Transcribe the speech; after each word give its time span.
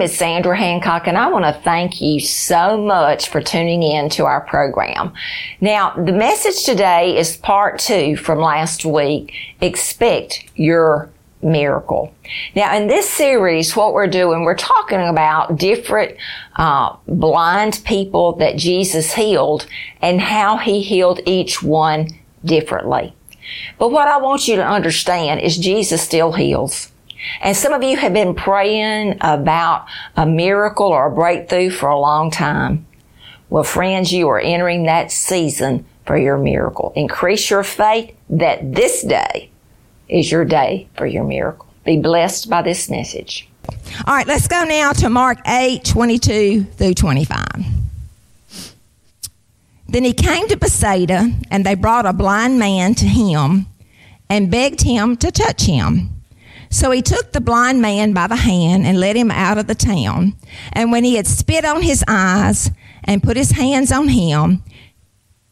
name 0.00 0.06
is 0.06 0.16
Sandra 0.16 0.56
Hancock 0.56 1.06
and 1.06 1.18
I 1.18 1.28
want 1.28 1.44
to 1.44 1.60
thank 1.62 2.00
you 2.00 2.20
so 2.20 2.78
much 2.78 3.28
for 3.28 3.42
tuning 3.42 3.82
in 3.82 4.08
to 4.10 4.24
our 4.24 4.40
program. 4.40 5.12
Now, 5.60 5.90
the 5.90 6.12
message 6.12 6.64
today 6.64 7.18
is 7.18 7.36
part 7.36 7.78
two 7.78 8.16
from 8.16 8.38
last 8.38 8.86
week. 8.86 9.34
Expect 9.60 10.46
your 10.54 11.10
miracle. 11.42 12.14
Now, 12.56 12.74
in 12.74 12.86
this 12.86 13.10
series, 13.10 13.76
what 13.76 13.92
we're 13.92 14.06
doing, 14.06 14.44
we're 14.44 14.54
talking 14.54 15.06
about 15.06 15.58
different 15.58 16.16
uh, 16.56 16.96
blind 17.06 17.82
people 17.84 18.32
that 18.36 18.56
Jesus 18.56 19.12
healed 19.12 19.66
and 20.00 20.18
how 20.18 20.56
he 20.56 20.80
healed 20.80 21.20
each 21.26 21.62
one 21.62 22.08
differently. 22.42 23.14
But 23.78 23.90
what 23.90 24.08
I 24.08 24.16
want 24.16 24.48
you 24.48 24.56
to 24.56 24.66
understand 24.66 25.40
is 25.40 25.58
Jesus 25.58 26.00
still 26.00 26.32
heals. 26.32 26.90
And 27.40 27.56
some 27.56 27.72
of 27.72 27.82
you 27.82 27.96
have 27.96 28.12
been 28.12 28.34
praying 28.34 29.18
about 29.20 29.86
a 30.16 30.26
miracle 30.26 30.86
or 30.86 31.06
a 31.06 31.14
breakthrough 31.14 31.70
for 31.70 31.88
a 31.88 31.98
long 31.98 32.30
time. 32.30 32.86
Well, 33.48 33.64
friends, 33.64 34.12
you 34.12 34.28
are 34.28 34.38
entering 34.40 34.84
that 34.84 35.10
season 35.10 35.84
for 36.06 36.16
your 36.16 36.38
miracle. 36.38 36.92
Increase 36.96 37.50
your 37.50 37.64
faith 37.64 38.14
that 38.30 38.74
this 38.74 39.02
day 39.02 39.50
is 40.08 40.30
your 40.30 40.44
day 40.44 40.88
for 40.96 41.06
your 41.06 41.24
miracle. 41.24 41.66
Be 41.84 41.98
blessed 41.98 42.48
by 42.48 42.62
this 42.62 42.88
message. 42.88 43.48
All 44.06 44.14
right, 44.14 44.26
let's 44.26 44.48
go 44.48 44.64
now 44.64 44.92
to 44.92 45.08
Mark 45.10 45.38
8 45.46 45.84
22 45.84 46.64
through 46.64 46.94
25. 46.94 47.46
Then 49.88 50.04
he 50.04 50.12
came 50.12 50.46
to 50.48 50.56
Bethsaida, 50.56 51.32
and 51.50 51.66
they 51.66 51.74
brought 51.74 52.06
a 52.06 52.12
blind 52.12 52.58
man 52.58 52.94
to 52.94 53.06
him 53.06 53.66
and 54.28 54.50
begged 54.50 54.82
him 54.82 55.16
to 55.16 55.32
touch 55.32 55.62
him. 55.62 56.19
So 56.70 56.92
he 56.92 57.02
took 57.02 57.32
the 57.32 57.40
blind 57.40 57.82
man 57.82 58.12
by 58.12 58.28
the 58.28 58.36
hand 58.36 58.86
and 58.86 59.00
led 59.00 59.16
him 59.16 59.30
out 59.30 59.58
of 59.58 59.66
the 59.66 59.74
town. 59.74 60.36
And 60.72 60.92
when 60.92 61.04
he 61.04 61.16
had 61.16 61.26
spit 61.26 61.64
on 61.64 61.82
his 61.82 62.04
eyes 62.06 62.70
and 63.04 63.22
put 63.22 63.36
his 63.36 63.50
hands 63.50 63.90
on 63.90 64.08
him, 64.08 64.62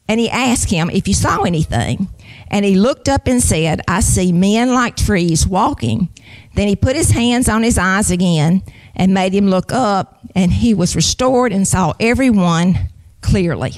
and 0.09 0.21
he 0.21 0.31
asked 0.31 0.71
him 0.71 0.89
if 0.91 1.07
you 1.07 1.15
saw 1.15 1.43
anything. 1.43 2.09
And 2.51 2.65
he 2.65 2.77
looked 2.77 3.09
up 3.09 3.27
and 3.27 3.43
said, 3.43 3.83
I 3.87 4.01
see 4.01 4.33
men 4.33 4.73
like 4.73 4.97
trees 4.97 5.47
walking. 5.47 6.09
Then 6.55 6.67
he 6.67 6.77
put 6.77 6.97
his 6.97 7.11
hands 7.11 7.49
on 7.49 7.63
his 7.63 7.77
eyes 7.77 8.11
again 8.11 8.63
and 8.97 9.13
made 9.13 9.35
him 9.35 9.49
look 9.49 9.71
up, 9.71 10.21
and 10.35 10.51
he 10.51 10.73
was 10.73 10.97
restored 10.97 11.53
and 11.53 11.69
saw 11.69 11.93
everyone 12.01 12.89
clearly. 13.21 13.73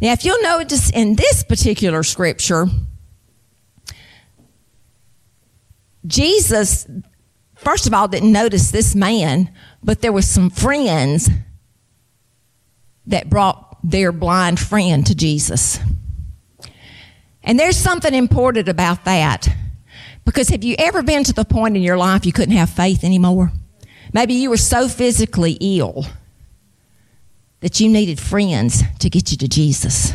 Now, 0.00 0.12
if 0.12 0.24
you'll 0.24 0.42
notice 0.42 0.90
in 0.90 1.14
this 1.14 1.44
particular 1.44 2.02
scripture, 2.02 2.66
Jesus, 6.06 6.86
first 7.56 7.86
of 7.86 7.94
all, 7.94 8.08
didn't 8.08 8.32
notice 8.32 8.70
this 8.70 8.94
man, 8.94 9.52
but 9.82 10.00
there 10.00 10.12
were 10.12 10.22
some 10.22 10.50
friends 10.50 11.28
that 13.06 13.28
brought 13.28 13.78
their 13.82 14.12
blind 14.12 14.58
friend 14.60 15.06
to 15.06 15.14
Jesus. 15.14 15.78
And 17.42 17.58
there's 17.58 17.76
something 17.76 18.14
important 18.14 18.68
about 18.68 19.04
that. 19.04 19.48
Because 20.24 20.48
have 20.50 20.62
you 20.62 20.76
ever 20.78 21.02
been 21.02 21.24
to 21.24 21.32
the 21.32 21.44
point 21.44 21.76
in 21.76 21.82
your 21.82 21.98
life 21.98 22.24
you 22.24 22.32
couldn't 22.32 22.56
have 22.56 22.70
faith 22.70 23.02
anymore? 23.02 23.52
Maybe 24.12 24.34
you 24.34 24.50
were 24.50 24.56
so 24.56 24.88
physically 24.88 25.56
ill 25.60 26.04
that 27.60 27.80
you 27.80 27.88
needed 27.88 28.20
friends 28.20 28.82
to 29.00 29.10
get 29.10 29.32
you 29.32 29.38
to 29.38 29.48
Jesus. 29.48 30.12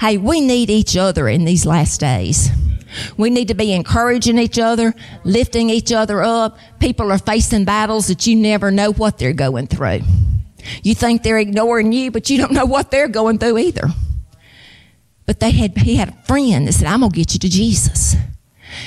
Hey, 0.00 0.16
we 0.16 0.40
need 0.40 0.70
each 0.70 0.96
other 0.96 1.28
in 1.28 1.44
these 1.44 1.66
last 1.66 2.00
days. 2.00 2.50
We 3.16 3.30
need 3.30 3.48
to 3.48 3.54
be 3.54 3.72
encouraging 3.72 4.38
each 4.38 4.58
other, 4.58 4.94
lifting 5.24 5.70
each 5.70 5.92
other 5.92 6.22
up. 6.22 6.58
People 6.80 7.10
are 7.12 7.18
facing 7.18 7.64
battles 7.64 8.08
that 8.08 8.26
you 8.26 8.36
never 8.36 8.70
know 8.70 8.92
what 8.92 9.18
they're 9.18 9.32
going 9.32 9.66
through. 9.66 10.00
You 10.82 10.94
think 10.94 11.22
they're 11.22 11.38
ignoring 11.38 11.92
you, 11.92 12.10
but 12.10 12.30
you 12.30 12.38
don't 12.38 12.52
know 12.52 12.66
what 12.66 12.90
they're 12.90 13.08
going 13.08 13.38
through 13.38 13.58
either. 13.58 13.88
But 15.26 15.40
they 15.40 15.50
had, 15.50 15.76
he 15.78 15.96
had 15.96 16.10
a 16.10 16.22
friend 16.24 16.68
that 16.68 16.72
said, 16.72 16.86
I'm 16.86 17.00
going 17.00 17.12
to 17.12 17.16
get 17.16 17.32
you 17.32 17.38
to 17.40 17.48
Jesus. 17.48 18.16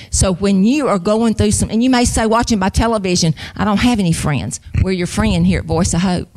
So 0.10 0.34
when 0.34 0.64
you 0.64 0.88
are 0.88 1.00
going 1.00 1.36
through 1.36 1.52
some, 1.52 1.70
and 1.70 1.84
you 1.84 1.90
may 1.90 2.06
say, 2.06 2.26
watching 2.26 2.60
by 2.60 2.70
television, 2.70 3.36
I 3.56 3.66
don't 3.66 3.78
have 3.78 4.00
any 4.00 4.14
friends. 4.14 4.60
We're 4.82 4.92
your 4.92 5.08
friend 5.08 5.46
here 5.46 5.60
at 5.60 5.66
Voice 5.66 5.94
of 5.94 6.02
Hope. 6.02 6.30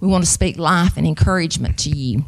We 0.00 0.08
want 0.08 0.24
to 0.24 0.30
speak 0.30 0.58
life 0.58 0.96
and 0.96 1.06
encouragement 1.06 1.78
to 1.80 1.90
you. 1.90 2.24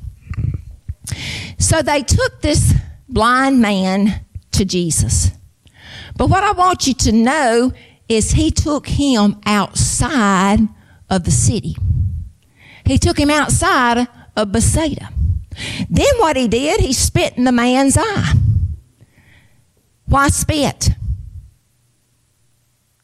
So 1.58 1.82
they 1.82 2.02
took 2.02 2.40
this 2.40 2.74
blind 3.08 3.60
man 3.60 4.25
to 4.56 4.64
Jesus. 4.64 5.30
But 6.16 6.28
what 6.28 6.44
I 6.44 6.52
want 6.52 6.86
you 6.86 6.94
to 6.94 7.12
know 7.12 7.72
is 8.08 8.32
he 8.32 8.50
took 8.50 8.86
him 8.86 9.40
outside 9.44 10.60
of 11.10 11.24
the 11.24 11.30
city. 11.30 11.76
He 12.84 12.98
took 12.98 13.18
him 13.18 13.30
outside 13.30 14.06
of 14.36 14.52
Bethsaida. 14.52 15.10
Then 15.88 16.18
what 16.18 16.36
he 16.36 16.48
did, 16.48 16.80
he 16.80 16.92
spit 16.92 17.36
in 17.36 17.44
the 17.44 17.52
man's 17.52 17.96
eye. 17.98 18.32
Why 20.06 20.28
spit? 20.28 20.90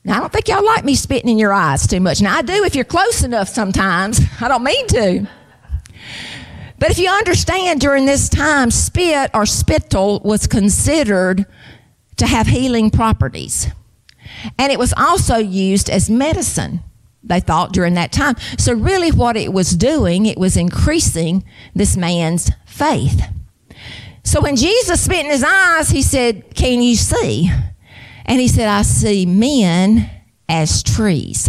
Now, 0.05 0.17
I 0.17 0.21
don't 0.21 0.33
think 0.33 0.49
y'all 0.49 0.65
like 0.65 0.85
me 0.85 0.95
spitting 0.95 1.29
in 1.29 1.39
your 1.39 1.53
eyes 1.53 1.87
too 1.87 2.01
much. 2.01 2.21
Now, 2.21 2.37
I 2.37 2.43
do 2.43 2.65
if 2.65 2.75
you're 2.75 2.85
close 2.85 3.23
enough 3.23 3.49
sometimes. 3.49 4.21
I 4.41 4.49
don't 4.49 4.65
mean 4.65 4.87
to. 4.89 5.29
But 6.83 6.91
if 6.91 6.99
you 6.99 7.09
understand 7.09 7.81
during 7.81 8.07
this 8.07 8.29
time, 8.29 8.73
spit 8.73 9.31
or 9.33 9.47
spittle 9.47 10.21
was 10.25 10.49
considered 10.49 11.47
to 12.17 12.27
have 12.27 12.49
healing 12.49 12.91
properties. 12.91 13.69
And 14.59 14.73
it 14.73 14.81
was 14.81 14.93
also 14.97 15.37
used 15.37 15.89
as 15.89 16.11
medicine, 16.11 16.81
they 17.23 17.39
thought, 17.39 17.73
during 17.73 17.95
that 17.95 18.11
time. 18.11 18.35
So, 18.59 18.73
really, 18.73 19.13
what 19.13 19.37
it 19.37 19.53
was 19.53 19.77
doing, 19.77 20.27
it 20.27 20.37
was 20.37 20.57
increasing 20.57 21.45
this 21.73 21.97
man's 21.97 22.51
faith. 22.67 23.23
So, 24.25 24.41
when 24.41 24.57
Jesus 24.57 25.05
spit 25.05 25.25
in 25.25 25.31
his 25.31 25.45
eyes, 25.45 25.91
he 25.91 26.03
said, 26.03 26.53
Can 26.57 26.83
you 26.83 26.97
see? 26.97 27.49
And 28.27 28.41
he 28.41 28.49
said, 28.49 28.67
I 28.67 28.83
see 28.83 29.25
men 29.25 30.11
as 30.49 30.83
trees. 30.83 31.49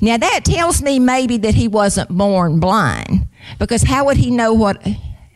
Now, 0.00 0.16
that 0.16 0.44
tells 0.44 0.82
me 0.82 0.98
maybe 0.98 1.36
that 1.36 1.54
he 1.54 1.68
wasn't 1.68 2.08
born 2.08 2.58
blind 2.58 3.28
because 3.58 3.82
how 3.82 4.06
would 4.06 4.16
he 4.16 4.30
know 4.30 4.52
what, 4.52 4.86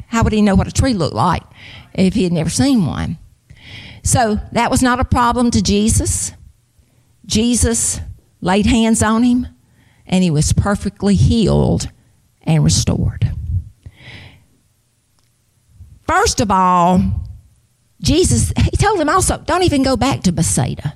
how 0.09 0.23
would 0.23 0.33
he 0.33 0.43
know 0.43 0.55
what 0.55 0.69
a 0.69 0.73
tree 0.73 0.95
looked 0.95 1.15
like 1.15 1.43
if 1.95 2.15
he 2.15 2.25
had 2.25 2.33
never 2.33 2.51
seen 2.51 2.87
one? 2.87 3.19
So 4.03 4.39
that 4.53 4.71
was 4.71 4.83
not 4.83 5.01
a 5.01 5.05
problem 5.05 5.51
to 5.51 5.63
Jesus. 5.63 6.33
Jesus 7.25 8.01
laid 8.41 8.67
hands 8.67 9.03
on 9.03 9.23
him 9.25 9.49
and 10.07 10.23
he 10.23 10.31
was 10.31 10.53
perfectly 10.53 11.15
healed 11.17 11.89
and 12.43 12.63
restored. 12.63 13.33
First 16.07 16.41
of 16.41 16.51
all, 16.53 17.01
Jesus, 18.01 18.53
he 18.71 18.77
told 18.77 19.01
him 19.01 19.09
also, 19.09 19.39
don't 19.39 19.65
even 19.65 19.83
go 19.83 19.97
back 19.97 20.23
to 20.23 20.33
Bethsaida. 20.33 20.95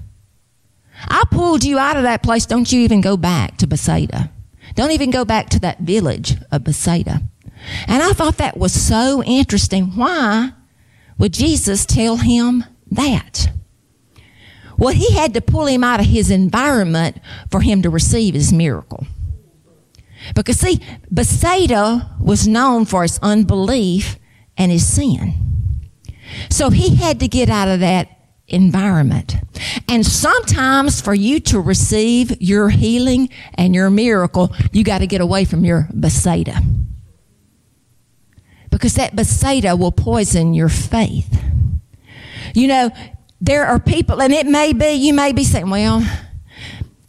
I 1.08 1.24
pulled 1.30 1.64
you 1.64 1.78
out 1.78 1.96
of 1.96 2.04
that 2.04 2.22
place. 2.22 2.46
Don't 2.46 2.70
you 2.70 2.80
even 2.82 3.00
go 3.00 3.16
back 3.16 3.56
to 3.58 3.66
Bethsaida. 3.66 4.30
Don't 4.74 4.92
even 4.92 5.10
go 5.10 5.24
back 5.24 5.48
to 5.50 5.60
that 5.60 5.80
village 5.80 6.36
of 6.50 6.64
Bethsaida. 6.64 7.22
And 7.86 8.02
I 8.02 8.12
thought 8.12 8.38
that 8.38 8.56
was 8.56 8.72
so 8.72 9.22
interesting. 9.24 9.96
Why 9.96 10.52
would 11.18 11.32
Jesus 11.32 11.84
tell 11.84 12.16
him 12.16 12.64
that? 12.90 13.50
Well, 14.78 14.94
he 14.94 15.12
had 15.12 15.34
to 15.34 15.42
pull 15.42 15.66
him 15.66 15.84
out 15.84 16.00
of 16.00 16.06
his 16.06 16.30
environment 16.30 17.18
for 17.50 17.60
him 17.60 17.82
to 17.82 17.90
receive 17.90 18.32
his 18.32 18.52
miracle. 18.52 19.06
Because 20.34 20.58
see, 20.58 20.80
Bethsaida 21.10 22.16
was 22.20 22.48
known 22.48 22.86
for 22.86 23.04
its 23.04 23.18
unbelief 23.20 24.18
and 24.56 24.72
his 24.72 24.86
sin. 24.86 25.34
So 26.48 26.70
he 26.70 26.96
had 26.96 27.20
to 27.20 27.28
get 27.28 27.48
out 27.48 27.68
of 27.68 27.80
that 27.80 28.19
environment. 28.50 29.36
And 29.88 30.04
sometimes 30.04 31.00
for 31.00 31.14
you 31.14 31.40
to 31.40 31.60
receive 31.60 32.40
your 32.40 32.68
healing 32.68 33.30
and 33.54 33.74
your 33.74 33.90
miracle, 33.90 34.54
you 34.72 34.84
got 34.84 34.98
to 34.98 35.06
get 35.06 35.20
away 35.20 35.44
from 35.44 35.64
your 35.64 35.88
Bethsaida. 35.92 36.60
Because 38.70 38.94
that 38.94 39.16
Bethsaida 39.16 39.76
will 39.76 39.92
poison 39.92 40.54
your 40.54 40.68
faith. 40.68 41.42
You 42.54 42.68
know, 42.68 42.90
there 43.40 43.66
are 43.66 43.78
people, 43.78 44.20
and 44.20 44.32
it 44.32 44.46
may 44.46 44.72
be, 44.72 44.92
you 44.92 45.14
may 45.14 45.32
be 45.32 45.44
saying, 45.44 45.70
well, 45.70 46.04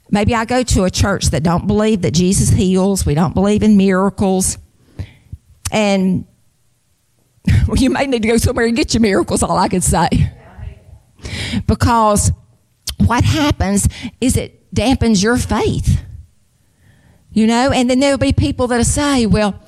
maybe 0.10 0.36
I 0.36 0.46
go 0.46 0.64
to 0.64 0.84
a 0.84 0.92
church 0.92 1.28
that 1.28 1.44
don't 1.44 1.68
believe 1.68 2.02
that 2.02 2.12
Jesus 2.12 2.50
heals. 2.50 3.06
We 3.06 3.14
don't 3.14 3.34
believe 3.34 3.64
in 3.64 3.78
miracles. 3.78 4.58
And 5.72 6.26
well, 7.68 7.78
you 7.78 7.90
may 7.90 8.06
need 8.06 8.22
to 8.22 8.28
go 8.28 8.38
somewhere 8.38 8.66
and 8.66 8.76
get 8.76 8.94
your 8.94 9.02
miracles, 9.02 9.44
all 9.44 9.58
I 9.58 9.68
can 9.68 9.82
say. 9.82 10.10
Because 11.68 12.32
what 12.98 13.24
happens 13.24 13.88
is 14.20 14.38
it 14.38 14.74
dampens 14.74 15.22
your 15.24 15.38
faith. 15.38 16.04
You 17.34 17.48
know, 17.48 17.72
and 17.72 17.90
then 17.90 18.00
there'll 18.00 18.18
be 18.18 18.34
people 18.34 18.68
that'll 18.68 18.84
say, 18.84 19.26
well, 19.26 19.60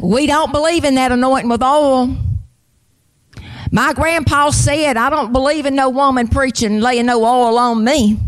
we 0.00 0.26
don't 0.26 0.52
believe 0.52 0.84
in 0.84 0.94
that 0.94 1.12
anointing 1.12 1.50
with 1.50 1.62
oil. 1.62 2.16
My 3.70 3.92
grandpa 3.92 4.50
said, 4.50 4.96
I 4.96 5.10
don't 5.10 5.32
believe 5.32 5.66
in 5.66 5.74
no 5.74 5.90
woman 5.90 6.28
preaching, 6.28 6.80
laying 6.80 7.06
no 7.06 7.22
oil 7.24 7.58
on 7.58 7.84
me. 7.84 8.18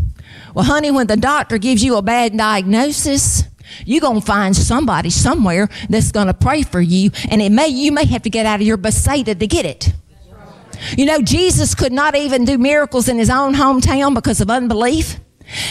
Well, 0.53 0.65
honey, 0.65 0.91
when 0.91 1.07
the 1.07 1.17
doctor 1.17 1.57
gives 1.57 1.83
you 1.83 1.95
a 1.95 2.01
bad 2.01 2.35
diagnosis, 2.37 3.43
you're 3.85 4.01
going 4.01 4.19
to 4.19 4.25
find 4.25 4.55
somebody 4.55 5.09
somewhere 5.09 5.69
that's 5.89 6.11
going 6.11 6.27
to 6.27 6.33
pray 6.33 6.63
for 6.63 6.81
you, 6.81 7.11
and 7.29 7.41
it 7.41 7.51
may, 7.51 7.67
you 7.67 7.91
may 7.91 8.05
have 8.05 8.23
to 8.23 8.29
get 8.29 8.45
out 8.45 8.59
of 8.59 8.67
your 8.67 8.77
Bethsaida 8.77 9.35
to 9.35 9.47
get 9.47 9.65
it. 9.65 9.93
You 10.97 11.05
know, 11.05 11.21
Jesus 11.21 11.75
could 11.75 11.91
not 11.91 12.15
even 12.15 12.45
do 12.45 12.57
miracles 12.57 13.07
in 13.09 13.17
his 13.17 13.29
own 13.29 13.53
hometown 13.53 14.13
because 14.13 14.41
of 14.41 14.49
unbelief. 14.49 15.19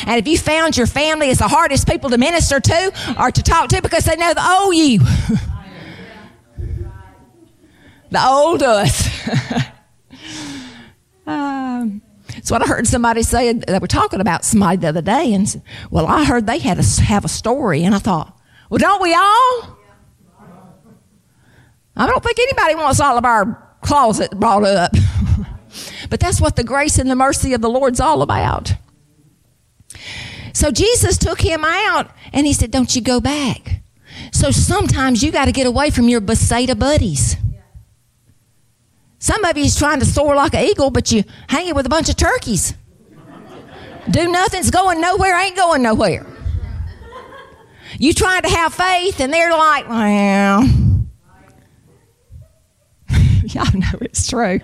And 0.06 0.18
if 0.18 0.26
you 0.26 0.38
found 0.38 0.76
your 0.76 0.86
family 0.86 1.28
is 1.28 1.38
the 1.38 1.48
hardest 1.48 1.88
people 1.88 2.10
to 2.10 2.18
minister 2.18 2.60
to 2.60 3.14
or 3.20 3.30
to 3.30 3.42
talk 3.42 3.68
to 3.70 3.82
because 3.82 4.04
they 4.04 4.16
know 4.16 4.32
the 4.32 4.48
old 4.48 4.74
you, 4.74 4.98
the 8.10 8.26
old 8.26 8.62
us. 8.62 9.28
um, 11.26 12.00
it's 12.28 12.50
what 12.50 12.62
I 12.62 12.66
heard 12.66 12.86
somebody 12.86 13.22
say. 13.22 13.52
They 13.52 13.78
were 13.78 13.86
talking 13.86 14.20
about 14.20 14.44
somebody 14.44 14.78
the 14.78 14.88
other 14.88 15.02
day, 15.02 15.34
and 15.34 15.48
said, 15.48 15.62
well, 15.90 16.06
I 16.06 16.24
heard 16.24 16.46
they 16.46 16.58
had 16.58 16.80
to 16.80 17.02
have 17.02 17.24
a 17.24 17.28
story, 17.28 17.84
and 17.84 17.94
I 17.94 17.98
thought, 17.98 18.38
well, 18.70 18.78
don't 18.78 19.02
we 19.02 19.14
all? 19.14 19.76
I 21.98 22.06
don't 22.06 22.22
think 22.22 22.38
anybody 22.38 22.74
wants 22.74 23.00
all 23.00 23.16
of 23.16 23.24
our 23.24 23.65
closet 23.86 24.32
brought 24.32 24.64
up. 24.64 24.92
but 26.10 26.20
that's 26.20 26.40
what 26.40 26.56
the 26.56 26.64
grace 26.64 26.98
and 26.98 27.10
the 27.10 27.16
mercy 27.16 27.54
of 27.54 27.60
the 27.60 27.70
Lord's 27.70 28.00
all 28.00 28.22
about. 28.22 28.74
So 30.52 30.70
Jesus 30.70 31.16
took 31.18 31.40
him 31.40 31.64
out 31.64 32.10
and 32.32 32.46
he 32.46 32.52
said, 32.52 32.70
Don't 32.70 32.94
you 32.94 33.02
go 33.02 33.20
back. 33.20 33.82
So 34.32 34.50
sometimes 34.50 35.22
you 35.22 35.30
got 35.30 35.46
to 35.46 35.52
get 35.52 35.66
away 35.66 35.90
from 35.90 36.08
your 36.08 36.20
Bethsaida 36.20 36.74
buddies. 36.74 37.36
Some 39.18 39.44
of 39.44 39.56
you 39.56 39.64
is 39.64 39.76
trying 39.76 40.00
to 40.00 40.06
soar 40.06 40.34
like 40.36 40.54
an 40.54 40.64
eagle, 40.64 40.90
but 40.90 41.10
you 41.12 41.24
hang 41.48 41.68
it 41.68 41.74
with 41.74 41.86
a 41.86 41.88
bunch 41.88 42.08
of 42.08 42.16
turkeys. 42.16 42.74
Do 44.10 44.30
nothing's 44.30 44.70
going 44.70 45.00
nowhere, 45.00 45.36
ain't 45.38 45.56
going 45.56 45.82
nowhere. 45.82 46.26
You 47.98 48.12
trying 48.12 48.42
to 48.42 48.48
have 48.48 48.74
faith, 48.74 49.20
and 49.20 49.32
they're 49.32 49.50
like, 49.50 49.88
well, 49.88 50.62
y'all 53.54 53.78
know 53.78 53.98
it's 54.00 54.28
true. 54.28 54.60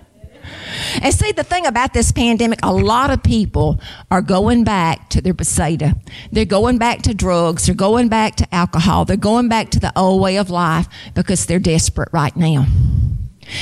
And 1.01 1.15
see, 1.15 1.33
the 1.33 1.45
thing 1.45 1.67
about 1.67 1.93
this 1.95 2.11
pandemic, 2.11 2.59
a 2.63 2.73
lot 2.73 3.11
of 3.11 3.23
people 3.23 3.81
are 4.11 4.23
going 4.23 4.65
back 4.65 5.09
to 5.11 5.21
their 5.21 5.35
Bethsaida. 5.35 5.95
They're 6.33 6.45
going 6.45 6.79
back 6.79 7.03
to 7.03 7.15
drugs. 7.15 7.67
They're 7.67 7.75
going 7.75 8.09
back 8.09 8.37
to 8.37 8.55
alcohol. 8.55 9.05
They're 9.05 9.17
going 9.17 9.49
back 9.49 9.71
to 9.71 9.81
the 9.81 9.97
old 9.97 10.21
way 10.21 10.37
of 10.39 10.51
life 10.51 10.89
because 11.15 11.47
they're 11.47 11.61
desperate 11.61 12.09
right 12.13 12.37
now. 12.37 12.67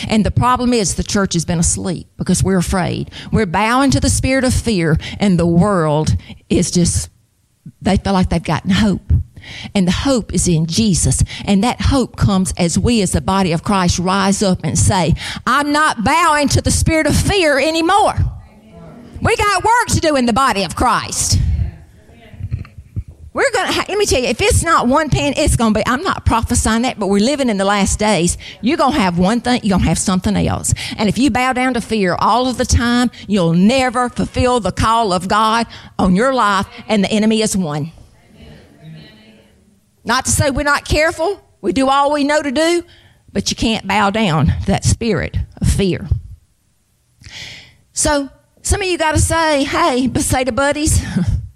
And 0.09 0.25
the 0.25 0.31
problem 0.31 0.73
is 0.73 0.95
the 0.95 1.03
church 1.03 1.35
has 1.35 1.45
been 1.45 1.59
asleep 1.59 2.07
because 2.17 2.43
we're 2.43 2.59
afraid. 2.59 3.11
We're 3.33 3.47
bowing 3.47 3.91
to 3.93 4.01
the 4.01 4.11
spirit 4.11 4.45
of 4.45 4.55
fear, 4.55 4.97
and 5.19 5.39
the 5.39 5.47
world 5.47 6.17
is 6.49 6.71
just, 6.71 7.11
they 7.81 7.97
feel 7.97 8.13
like 8.13 8.29
they've 8.29 8.43
gotten 8.43 8.71
hope. 8.71 9.13
And 9.75 9.87
the 9.87 9.93
hope 9.93 10.33
is 10.33 10.49
in 10.49 10.67
Jesus. 10.67 11.23
And 11.45 11.63
that 11.65 11.81
hope 11.81 12.17
comes 12.17 12.53
as 12.57 12.79
we, 12.79 13.03
as 13.03 13.13
the 13.13 13.21
body 13.21 13.53
of 13.53 13.63
Christ, 13.63 13.99
rise 13.99 14.43
up 14.43 14.61
and 14.65 14.79
say, 14.79 15.15
I'm 15.47 15.73
not 15.73 16.05
bowing 16.05 16.49
to 16.49 16.61
the 16.61 16.71
spirit 16.71 17.07
of 17.07 17.17
fear 17.17 17.59
anymore. 17.59 18.15
We 19.23 19.37
got 19.37 19.65
work 19.65 19.89
to 19.89 20.01
do 20.01 20.17
in 20.17 20.27
the 20.27 20.33
body 20.33 20.65
of 20.65 20.75
Christ. 20.75 21.39
We're 23.33 23.51
going 23.53 23.73
to, 23.73 23.79
let 23.89 23.97
me 23.97 24.07
tell 24.07 24.21
you, 24.21 24.27
if 24.27 24.41
it's 24.41 24.65
not 24.65 24.89
one 24.89 25.09
pen, 25.09 25.35
it's 25.37 25.55
going 25.55 25.73
to 25.73 25.79
be, 25.79 25.87
I'm 25.87 26.03
not 26.03 26.27
prophesying 26.27 26.83
that, 26.83 26.99
but 26.99 27.07
we're 27.07 27.25
living 27.25 27.49
in 27.49 27.59
the 27.59 27.65
last 27.65 28.01
days. 28.01 28.37
You're 28.61 28.77
going 28.77 28.95
to 28.95 28.99
have 28.99 29.19
one 29.21 29.41
thing, 29.41 29.61
you're 29.63 29.71
going 29.71 29.83
to 29.83 29.89
have 29.89 29.99
something 29.99 30.35
else. 30.35 30.75
And 30.97 31.09
if 31.09 31.17
you 31.17 31.31
bow 31.31 31.53
down 31.53 31.75
to 31.75 31.81
fear 31.81 32.17
all 32.19 32.49
of 32.49 32.59
the 32.59 32.65
time, 32.65 33.09
you'll 33.29 33.53
never 33.53 34.09
fulfill 34.09 34.59
the 34.59 34.73
call 34.73 35.13
of 35.13 35.29
God 35.29 35.69
on 35.97 36.17
your 36.17 36.35
life, 36.35 36.67
and 36.89 37.05
the 37.05 37.11
enemy 37.11 37.41
is 37.41 37.57
won. 37.57 37.93
Not 40.05 40.25
to 40.25 40.31
say 40.31 40.51
we're 40.51 40.63
not 40.63 40.85
careful. 40.85 41.43
We 41.61 41.73
do 41.73 41.89
all 41.89 42.13
we 42.13 42.25
know 42.25 42.43
to 42.43 42.51
do, 42.51 42.85
but 43.33 43.51
you 43.51 43.57
can't 43.57 43.87
bow 43.87 44.11
down 44.11 44.47
to 44.47 44.67
that 44.67 44.85
spirit 44.85 45.37
of 45.61 45.69
fear. 45.69 46.09
So, 47.93 48.31
some 48.63 48.81
of 48.81 48.89
you 48.89 48.97
got 48.99 49.13
to 49.13 49.21
say, 49.21 49.65
hey, 49.65 50.07
Bethsaida 50.07 50.53
buddies, 50.53 51.03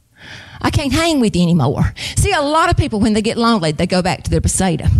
I 0.60 0.70
can't 0.70 0.92
hang 0.92 1.20
with 1.20 1.36
you 1.36 1.42
anymore. 1.42 1.94
See, 2.16 2.32
a 2.32 2.40
lot 2.40 2.70
of 2.70 2.76
people, 2.76 3.00
when 3.00 3.12
they 3.12 3.22
get 3.22 3.36
lonely, 3.36 3.72
they 3.72 3.86
go 3.86 4.02
back 4.02 4.24
to 4.24 4.30
their 4.30 4.40
Bethsaida. 4.40 4.90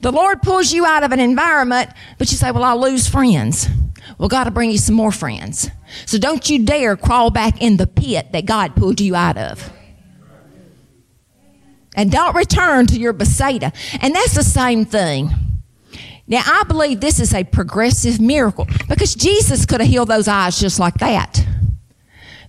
The 0.00 0.12
Lord 0.12 0.42
pulls 0.42 0.72
you 0.72 0.86
out 0.86 1.02
of 1.02 1.12
an 1.12 1.20
environment, 1.20 1.90
but 2.18 2.30
you 2.30 2.36
say, 2.36 2.50
well, 2.50 2.64
I'll 2.64 2.80
lose 2.80 3.08
friends. 3.08 3.68
Well, 4.18 4.28
God 4.28 4.46
will 4.46 4.52
bring 4.52 4.70
you 4.70 4.78
some 4.78 4.94
more 4.94 5.12
friends. 5.12 5.70
So 6.06 6.18
don't 6.18 6.48
you 6.48 6.64
dare 6.64 6.96
crawl 6.96 7.30
back 7.30 7.60
in 7.60 7.76
the 7.76 7.86
pit 7.86 8.32
that 8.32 8.46
God 8.46 8.74
pulled 8.74 9.00
you 9.00 9.14
out 9.14 9.36
of 9.36 9.72
and 11.98 12.12
don't 12.12 12.36
return 12.36 12.86
to 12.86 12.96
your 12.96 13.12
Bethsaida. 13.12 13.72
And 14.00 14.14
that's 14.14 14.34
the 14.34 14.44
same 14.44 14.84
thing. 14.84 15.30
Now, 16.28 16.42
I 16.46 16.62
believe 16.62 17.00
this 17.00 17.18
is 17.18 17.34
a 17.34 17.42
progressive 17.42 18.20
miracle 18.20 18.68
because 18.88 19.16
Jesus 19.16 19.66
could 19.66 19.80
have 19.80 19.90
healed 19.90 20.08
those 20.08 20.28
eyes 20.28 20.60
just 20.60 20.78
like 20.78 20.94
that. 20.98 21.44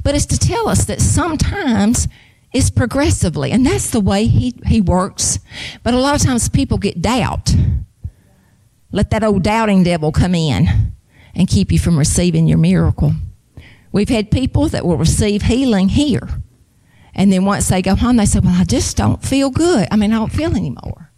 But 0.03 0.13
it's 0.13 0.27
to 0.27 0.37
tell 0.37 0.69
us 0.69 0.85
that 0.85 1.01
sometimes 1.01 2.07
it's 2.53 2.69
progressively, 2.69 3.51
and 3.51 3.65
that's 3.65 3.89
the 3.89 3.99
way 3.99 4.27
he, 4.27 4.53
he 4.67 4.81
works. 4.81 5.39
But 5.81 5.95
a 5.95 5.99
lot 5.99 6.15
of 6.15 6.21
times 6.21 6.47
people 6.47 6.77
get 6.77 7.01
doubt. 7.01 7.55
Let 8.91 9.09
that 9.09 9.23
old 9.23 9.43
doubting 9.43 9.83
devil 9.83 10.11
come 10.11 10.35
in 10.35 10.93
and 11.33 11.47
keep 11.47 11.71
you 11.71 11.79
from 11.79 11.97
receiving 11.97 12.47
your 12.47 12.57
miracle. 12.59 13.13
We've 13.91 14.09
had 14.09 14.29
people 14.29 14.67
that 14.69 14.85
will 14.85 14.97
receive 14.97 15.43
healing 15.43 15.89
here 15.89 16.27
and 17.19 17.33
then 17.33 17.44
once 17.44 17.68
they 17.68 17.81
go 17.81 17.95
home, 17.95 18.16
they 18.16 18.25
say, 18.25 18.39
Well, 18.39 18.56
I 18.57 18.63
just 18.63 18.95
don't 18.95 19.21
feel 19.21 19.50
good. 19.50 19.89
I 19.92 19.98
mean, 19.98 20.13
I 20.13 20.16
don't 20.16 20.31
feel 20.31 20.56
anymore. 20.56 21.12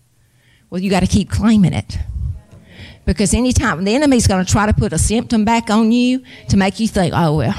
Well, 0.71 0.81
you 0.81 0.89
got 0.89 1.01
to 1.01 1.07
keep 1.07 1.30
claiming 1.30 1.74
it. 1.74 2.00
Because 3.06 3.36
anytime 3.36 3.83
the 3.83 3.94
enemy's 3.94 4.25
going 4.25 4.44
to 4.44 4.51
try 4.51 4.65
to 4.65 4.74
put 4.74 4.94
a 4.94 4.98
symptom 4.98 5.45
back 5.45 5.69
on 5.69 5.92
you 5.92 6.24
to 6.50 6.57
make 6.57 6.80
you 6.80 6.88
think, 6.88 7.13
oh, 7.15 7.38
well, 7.38 7.53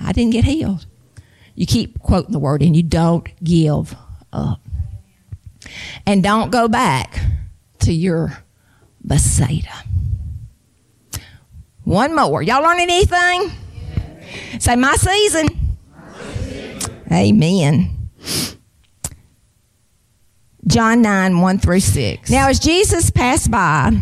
I 0.00 0.12
didn't 0.12 0.32
get 0.32 0.44
healed. 0.44 0.86
You 1.54 1.66
keep 1.66 1.98
quoting 1.98 2.32
the 2.32 2.38
word 2.38 2.62
and 2.62 2.74
you 2.74 2.82
don't 2.82 3.28
give 3.44 3.94
up. 4.32 4.62
And 6.06 6.22
don't 6.22 6.50
go 6.50 6.68
back 6.68 7.20
to 7.80 7.92
your 7.92 8.42
Bethsaida. 9.04 9.84
One 11.84 12.16
more. 12.16 12.40
Y'all 12.40 12.62
learn 12.62 12.80
anything? 12.80 13.50
Say, 14.58 14.76
my 14.76 14.94
season. 14.94 15.61
Amen. 17.12 18.10
John 20.66 21.02
9, 21.02 21.40
1 21.40 21.58
through 21.58 21.80
6. 21.80 22.30
Now, 22.30 22.48
as 22.48 22.58
Jesus 22.58 23.10
passed 23.10 23.50
by, 23.50 23.92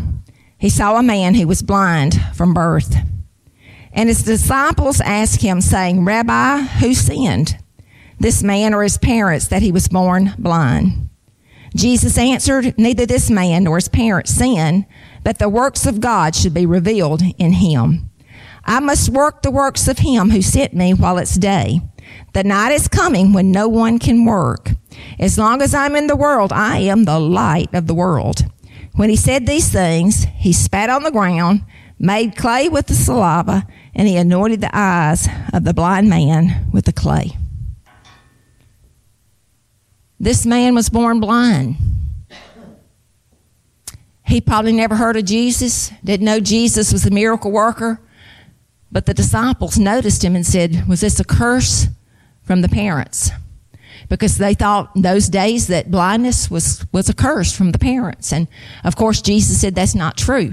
he 0.57 0.69
saw 0.69 0.97
a 0.97 1.03
man 1.03 1.33
who 1.33 1.47
was 1.47 1.61
blind 1.63 2.21
from 2.33 2.53
birth. 2.53 2.95
And 3.93 4.07
his 4.07 4.23
disciples 4.23 5.01
asked 5.01 5.41
him, 5.41 5.59
saying, 5.59 6.05
Rabbi, 6.05 6.59
who 6.61 6.93
sinned, 6.93 7.57
this 8.19 8.43
man 8.43 8.73
or 8.73 8.83
his 8.83 8.97
parents, 8.97 9.47
that 9.47 9.63
he 9.63 9.71
was 9.71 9.89
born 9.89 10.33
blind? 10.37 11.09
Jesus 11.75 12.17
answered, 12.17 12.77
Neither 12.77 13.05
this 13.05 13.29
man 13.29 13.63
nor 13.63 13.77
his 13.77 13.89
parents 13.89 14.31
sinned, 14.31 14.85
but 15.23 15.39
the 15.39 15.49
works 15.49 15.85
of 15.85 15.99
God 15.99 16.35
should 16.35 16.53
be 16.53 16.65
revealed 16.65 17.21
in 17.37 17.53
him. 17.53 18.10
I 18.63 18.79
must 18.79 19.09
work 19.09 19.41
the 19.41 19.51
works 19.51 19.87
of 19.87 19.99
him 19.99 20.29
who 20.29 20.41
sent 20.41 20.73
me 20.73 20.93
while 20.93 21.17
it's 21.17 21.35
day. 21.35 21.81
The 22.33 22.43
night 22.43 22.71
is 22.71 22.87
coming 22.87 23.33
when 23.33 23.51
no 23.51 23.67
one 23.67 23.99
can 23.99 24.25
work. 24.25 24.71
As 25.19 25.37
long 25.37 25.61
as 25.61 25.73
I'm 25.73 25.95
in 25.95 26.07
the 26.07 26.15
world, 26.15 26.53
I 26.53 26.77
am 26.79 27.05
the 27.05 27.19
light 27.19 27.73
of 27.73 27.87
the 27.87 27.93
world. 27.93 28.45
When 28.95 29.09
he 29.09 29.15
said 29.15 29.45
these 29.45 29.69
things, 29.69 30.25
he 30.35 30.53
spat 30.53 30.89
on 30.89 31.03
the 31.03 31.11
ground, 31.11 31.63
made 31.97 32.35
clay 32.35 32.69
with 32.69 32.87
the 32.87 32.93
saliva, 32.93 33.65
and 33.93 34.07
he 34.07 34.17
anointed 34.17 34.61
the 34.61 34.69
eyes 34.73 35.27
of 35.53 35.63
the 35.63 35.73
blind 35.73 36.09
man 36.09 36.69
with 36.71 36.85
the 36.85 36.93
clay. 36.93 37.31
This 40.19 40.45
man 40.45 40.75
was 40.75 40.89
born 40.89 41.19
blind. 41.19 41.77
He 44.25 44.39
probably 44.39 44.71
never 44.71 44.95
heard 44.95 45.17
of 45.17 45.25
Jesus, 45.25 45.91
didn't 46.03 46.25
know 46.25 46.39
Jesus 46.39 46.93
was 46.93 47.05
a 47.05 47.11
miracle 47.11 47.51
worker. 47.51 47.99
But 48.91 49.05
the 49.05 49.13
disciples 49.13 49.79
noticed 49.79 50.23
him 50.23 50.35
and 50.35 50.45
said, 50.45 50.87
Was 50.87 51.01
this 51.01 51.19
a 51.19 51.23
curse 51.23 51.87
from 52.43 52.61
the 52.61 52.69
parents? 52.69 53.31
Because 54.09 54.37
they 54.37 54.53
thought 54.53 54.91
in 54.95 55.03
those 55.03 55.29
days 55.29 55.67
that 55.67 55.89
blindness 55.89 56.51
was, 56.51 56.85
was 56.91 57.07
a 57.07 57.13
curse 57.13 57.55
from 57.55 57.71
the 57.71 57.79
parents. 57.79 58.33
And 58.33 58.47
of 58.83 58.95
course, 58.95 59.21
Jesus 59.21 59.61
said 59.61 59.75
that's 59.75 59.95
not 59.95 60.17
true. 60.17 60.51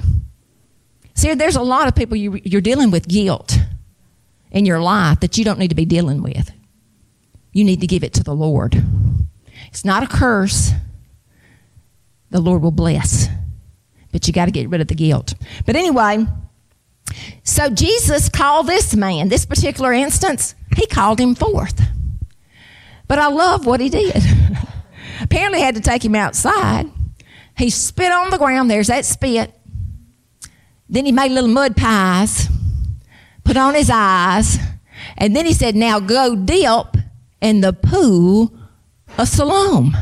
See, 1.15 1.35
there's 1.35 1.57
a 1.57 1.63
lot 1.63 1.89
of 1.89 1.97
people 1.97 2.17
you, 2.17 2.41
you're 2.45 2.61
dealing 2.61 2.93
with 2.93 3.09
guilt 3.09 3.59
in 4.53 4.65
your 4.65 4.81
life 4.81 5.19
that 5.21 5.37
you 5.37 5.45
don't 5.45 5.59
need 5.59 5.69
to 5.69 5.75
be 5.75 5.85
dealing 5.85 6.23
with. 6.23 6.53
You 7.53 7.65
need 7.65 7.81
to 7.81 7.89
give 7.89 8.05
it 8.05 8.13
to 8.15 8.23
the 8.23 8.35
Lord. 8.35 8.81
It's 9.67 9.85
not 9.85 10.05
a 10.05 10.07
curse. 10.07 10.71
The 12.31 12.41
Lord 12.41 12.63
will 12.63 12.71
bless. 12.71 13.27
But 14.13 14.27
you 14.29 14.33
got 14.33 14.45
to 14.45 14.53
get 14.53 14.69
rid 14.69 14.81
of 14.81 14.87
the 14.87 14.95
guilt. 14.95 15.35
But 15.67 15.75
anyway, 15.75 16.27
so 17.43 17.71
Jesus 17.71 18.29
called 18.29 18.67
this 18.67 18.95
man, 18.95 19.29
this 19.29 19.47
particular 19.47 19.93
instance, 19.93 20.55
he 20.77 20.87
called 20.87 21.19
him 21.19 21.35
forth. 21.35 21.81
But 23.07 23.19
I 23.19 23.29
love 23.29 23.67
what 23.67 23.81
he 23.81 23.89
did. 23.89 24.23
Apparently, 25.21 25.61
had 25.61 25.75
to 25.75 25.81
take 25.81 26.05
him 26.05 26.15
outside. 26.15 26.87
He 27.57 27.71
spit 27.71 28.13
on 28.13 28.31
the 28.31 28.39
ground. 28.39 28.71
There's 28.71 28.87
that 28.87 29.05
spit. 29.05 29.53
Then 30.89 31.07
he 31.07 31.13
made 31.13 31.33
little 31.33 31.51
mud 31.51 31.77
pies, 31.77 32.49
put 33.45 33.57
on 33.57 33.75
his 33.75 33.91
eyes, 33.93 34.59
and 35.17 35.35
then 35.35 35.45
he 35.45 35.53
said, 35.53 35.75
Now 35.75 36.01
go 36.01 36.37
dip 36.37 36.97
in 37.41 37.61
the 37.61 37.73
pool 37.73 38.53
of 39.19 39.29
Siloam. 39.29 39.97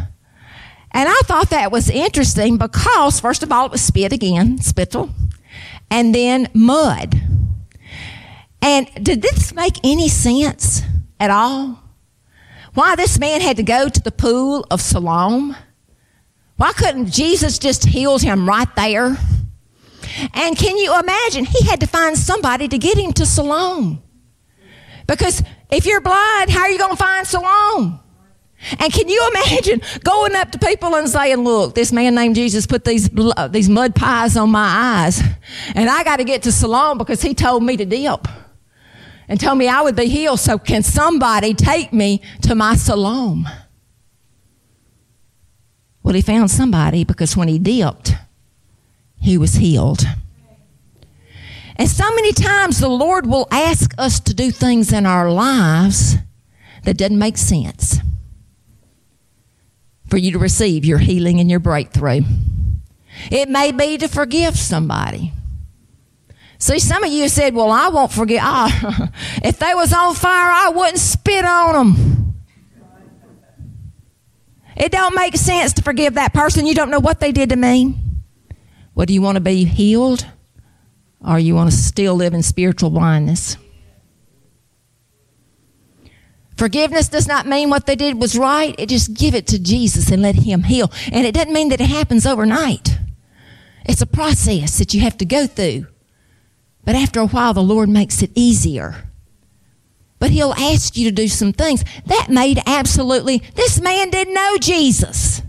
And 0.93 1.09
I 1.09 1.21
thought 1.25 1.51
that 1.51 1.73
was 1.73 1.91
interesting 1.91 2.57
because, 2.57 3.21
first 3.21 3.43
of 3.43 3.53
all, 3.53 3.67
it 3.67 3.73
was 3.73 3.83
spit 3.83 4.13
again, 4.13 4.59
spittle, 4.59 5.11
and 5.91 6.15
then 6.15 6.49
mud. 6.55 7.15
And 8.63 8.89
did 9.03 9.23
this 9.23 9.55
make 9.55 9.79
any 9.85 10.09
sense 10.09 10.83
at 11.21 11.31
all? 11.31 11.83
Why 12.75 12.97
this 12.97 13.19
man 13.19 13.41
had 13.41 13.57
to 13.57 13.63
go 13.63 13.89
to 13.89 14.03
the 14.03 14.13
pool 14.13 14.67
of 14.71 14.81
Siloam? 14.81 15.57
Why 16.57 16.73
couldn't 16.73 17.11
Jesus 17.11 17.59
just 17.59 17.85
heal 17.85 18.19
him 18.19 18.49
right 18.49 18.69
there? 18.77 19.17
And 20.35 20.57
can 20.57 20.77
you 20.77 20.99
imagine? 20.99 21.45
He 21.45 21.65
had 21.67 21.81
to 21.81 21.87
find 21.87 22.17
somebody 22.17 22.69
to 22.69 22.79
get 22.79 22.99
him 22.99 23.13
to 23.15 23.27
Siloam. 23.27 24.03
Because 25.07 25.43
if 25.71 25.87
you're 25.87 26.01
blind, 26.01 26.51
how 26.51 26.61
are 26.61 26.71
you 26.71 26.79
going 26.79 26.97
to 26.97 27.03
find 27.03 27.27
Siloam? 27.27 28.01
And 28.79 28.93
can 28.93 29.09
you 29.09 29.31
imagine 29.31 29.81
going 30.03 30.35
up 30.35 30.51
to 30.53 30.59
people 30.59 30.95
and 30.97 31.09
saying, 31.09 31.39
"Look, 31.39 31.75
this 31.75 31.93
man 31.93 32.15
named 32.15 32.35
Jesus 32.35 32.67
put 32.67 32.85
these 32.85 33.09
uh, 33.37 33.49
these 33.49 33.69
mud 33.69 33.95
pies 33.95 34.37
on 34.37 34.51
my 34.51 35.05
eyes, 35.05 35.23
and 35.75 35.89
I 35.89 36.03
got 36.03 36.17
to 36.17 36.25
get 36.25 36.43
to 36.43 36.53
Siloam 36.53 36.99
because 36.99 37.23
he 37.23 37.35
told 37.35 37.63
me 37.63 37.77
to 37.77 37.85
dip, 37.85 38.27
and 39.29 39.39
told 39.39 39.59
me 39.59 39.69
I 39.69 39.83
would 39.83 39.97
be 39.97 40.07
healed. 40.07 40.41
So 40.41 40.59
can 40.59 40.83
somebody 40.83 41.55
take 41.55 41.93
me 41.93 42.23
to 42.43 42.55
my 42.55 42.75
Siloam?" 42.75 43.47
Well, 46.03 46.15
he 46.15 46.23
found 46.23 46.51
somebody 46.51 47.05
because 47.05 47.37
when 47.37 47.49
he 47.49 47.59
dipped, 47.59 48.15
he 49.21 49.39
was 49.39 49.55
healed. 49.55 50.05
And 51.77 51.89
so 51.89 52.09
many 52.15 52.33
times 52.33 52.79
the 52.79 52.89
Lord 52.89 53.27
will 53.27 53.49
ask 53.51 53.93
us 53.99 54.19
to 54.21 54.35
do 54.35 54.51
things 54.51 54.93
in 54.93 55.05
our 55.05 55.31
lives 55.31 56.17
that 56.85 56.97
doesn't 56.97 57.19
make 57.19 57.37
sense 57.37 57.99
for 60.17 60.21
you 60.21 60.33
to 60.33 60.39
receive 60.39 60.87
your 60.87 60.97
healing 60.97 61.41
and 61.41 61.51
your 61.51 61.61
breakthrough. 61.61 62.23
It 63.31 63.51
may 63.51 63.71
be 63.71 63.99
to 63.99 64.09
forgive 64.09 64.57
somebody. 64.57 65.31
See, 66.57 66.79
some 66.79 67.05
of 67.05 67.13
you 67.13 67.29
said, 67.29 67.55
well, 67.55 67.71
I 67.71 67.89
won't 67.89 68.11
forgive. 68.11 68.41
Oh, 68.43 69.09
if 69.45 69.59
they 69.59 69.75
was 69.75 69.93
on 69.93 70.15
fire, 70.15 70.51
I 70.51 70.71
wouldn't 70.71 71.01
spit 71.01 71.45
on 71.45 71.75
them. 71.75 72.35
It 74.75 74.91
don't 74.91 75.15
make 75.15 75.37
sense 75.37 75.75
to 75.75 75.83
forgive 75.83 76.15
that 76.15 76.33
person. 76.33 76.65
You 76.65 76.75
don't 76.75 76.91
know 76.91 76.99
what 76.99 77.21
they 77.21 77.31
did 77.31 77.51
to 77.51 77.57
me. 77.57 77.95
What 78.95 79.09
do 79.09 79.13
you 79.13 79.21
want 79.21 79.37
to 79.37 79.43
be 79.43 79.67
healed? 79.67 80.27
Or 81.21 81.39
you 81.39 81.55
want 81.55 81.71
to 81.71 81.77
still 81.77 82.15
live 82.15 82.33
in 82.33 82.43
spiritual 82.43 82.89
blindness? 82.89 83.59
Forgiveness 86.57 87.09
does 87.09 87.29
not 87.29 87.47
mean 87.47 87.69
what 87.69 87.87
they 87.87 87.97
did 87.97 88.21
was 88.21 88.39
right. 88.39 88.75
It 88.79 88.89
just 88.89 89.15
give 89.15 89.35
it 89.35 89.47
to 89.49 89.59
Jesus 89.59 90.11
and 90.11 90.23
let 90.23 90.37
Him 90.37 90.63
heal. 90.63 90.91
And 91.13 91.27
it 91.27 91.35
doesn't 91.35 91.53
mean 91.53 91.69
that 91.69 91.81
it 91.81 91.91
happens 91.91 92.27
overnight. 92.27 92.99
It's 93.85 94.01
a 94.01 94.07
process 94.07 94.79
that 94.79 94.95
you 94.95 95.01
have 95.03 95.19
to 95.19 95.25
go 95.25 95.47
through. 95.47 95.87
But 96.85 96.95
after 96.95 97.21
a 97.21 97.27
while, 97.27 97.53
the 97.53 97.63
Lord 97.63 97.89
makes 97.89 98.23
it 98.23 98.31
easier. 98.35 99.09
But 100.19 100.31
He'll 100.31 100.55
ask 100.55 100.97
you 100.97 101.05
to 101.11 101.15
do 101.15 101.29
some 101.29 101.53
things. 101.53 101.85
That 102.07 102.29
made 102.31 102.61
absolutely, 102.67 103.43
this 103.55 103.81
man 103.81 104.09
didn't 104.09 104.35
know 104.35 104.57
Jesus. 104.59 105.43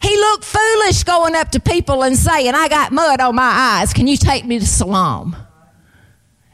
He 0.00 0.16
looked 0.16 0.44
foolish 0.44 1.02
going 1.02 1.34
up 1.34 1.50
to 1.50 1.60
people 1.60 2.04
and 2.04 2.16
saying, 2.16 2.54
I 2.54 2.68
got 2.68 2.92
mud 2.92 3.20
on 3.20 3.34
my 3.34 3.42
eyes. 3.80 3.92
Can 3.92 4.06
you 4.06 4.16
take 4.16 4.44
me 4.44 4.60
to 4.60 4.66
Siloam? 4.66 5.34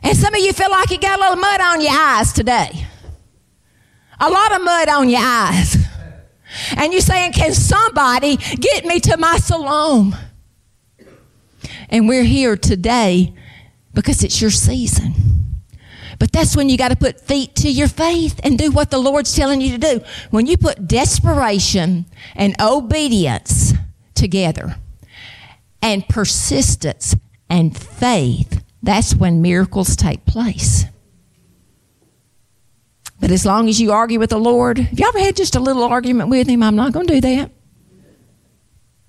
And 0.02 0.16
some 0.16 0.34
of 0.34 0.40
you 0.40 0.54
feel 0.54 0.70
like 0.70 0.90
you 0.90 0.98
got 0.98 1.18
a 1.18 1.22
little 1.22 1.36
mud 1.36 1.60
on 1.60 1.80
your 1.82 1.92
eyes 1.92 2.32
today. 2.32 2.86
A 4.20 4.30
lot 4.30 4.54
of 4.54 4.62
mud 4.62 4.88
on 4.88 5.08
your 5.08 5.22
eyes. 5.22 5.76
And 6.76 6.92
you're 6.92 7.02
saying, 7.02 7.32
Can 7.32 7.52
somebody 7.52 8.36
get 8.36 8.84
me 8.84 9.00
to 9.00 9.16
my 9.16 9.38
Siloam? 9.38 10.14
And 11.88 12.08
we're 12.08 12.24
here 12.24 12.56
today 12.56 13.34
because 13.92 14.22
it's 14.22 14.40
your 14.40 14.50
season. 14.50 15.14
But 16.18 16.32
that's 16.32 16.56
when 16.56 16.68
you 16.68 16.76
got 16.76 16.90
to 16.90 16.96
put 16.96 17.20
feet 17.20 17.54
to 17.56 17.70
your 17.70 17.88
faith 17.88 18.40
and 18.44 18.56
do 18.56 18.70
what 18.70 18.90
the 18.90 18.98
Lord's 18.98 19.34
telling 19.34 19.60
you 19.60 19.72
to 19.72 19.78
do. 19.78 20.00
When 20.30 20.46
you 20.46 20.56
put 20.56 20.86
desperation 20.86 22.06
and 22.36 22.54
obedience 22.60 23.74
together 24.14 24.76
and 25.82 26.08
persistence 26.08 27.16
and 27.48 27.76
faith, 27.76 28.62
that's 28.82 29.14
when 29.14 29.42
miracles 29.42 29.96
take 29.96 30.24
place. 30.24 30.84
But 33.24 33.30
as 33.30 33.46
long 33.46 33.70
as 33.70 33.80
you 33.80 33.90
argue 33.90 34.18
with 34.18 34.28
the 34.28 34.38
Lord, 34.38 34.76
have 34.76 34.98
you 34.98 35.08
ever 35.08 35.18
had 35.18 35.34
just 35.34 35.56
a 35.56 35.60
little 35.60 35.84
argument 35.84 36.28
with 36.28 36.46
Him? 36.46 36.62
I'm 36.62 36.76
not 36.76 36.92
going 36.92 37.06
to 37.06 37.14
do 37.14 37.20
that. 37.22 37.50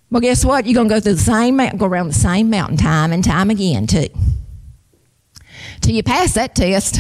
Well, 0.09 0.21
guess 0.21 0.45
what? 0.45 0.65
You're 0.65 0.75
going 0.75 0.87
to 0.87 0.95
go 0.95 0.99
through 1.01 1.15
the 1.15 1.19
same 1.19 1.57
go 1.57 1.85
around 1.85 2.07
the 2.07 2.13
same 2.13 2.49
mountain 2.49 2.77
time 2.77 3.11
and 3.11 3.21
time 3.21 3.49
again, 3.49 3.87
too 3.87 4.07
till 5.85 5.93
you 5.93 6.03
pass 6.03 6.33
that 6.33 6.55
test. 6.55 6.99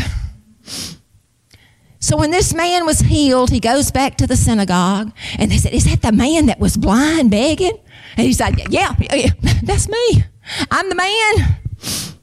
So 1.99 2.17
when 2.17 2.29
this 2.29 2.53
man 2.53 2.85
was 2.85 2.99
healed, 2.99 3.49
he 3.49 3.59
goes 3.59 3.89
back 3.89 4.17
to 4.17 4.27
the 4.27 4.35
synagogue 4.35 5.11
and 5.39 5.51
they 5.51 5.57
said, 5.57 5.73
Is 5.73 5.85
that 5.85 6.03
the 6.03 6.11
man 6.11 6.45
that 6.45 6.59
was 6.59 6.77
blind 6.77 7.31
begging? 7.31 7.79
And 8.15 8.27
he 8.27 8.33
said, 8.33 8.59
Yeah, 8.69 8.95
yeah 9.11 9.29
that's 9.63 9.89
me. 9.89 10.23
I'm 10.69 10.87
the 10.89 10.95
man. 10.95 12.14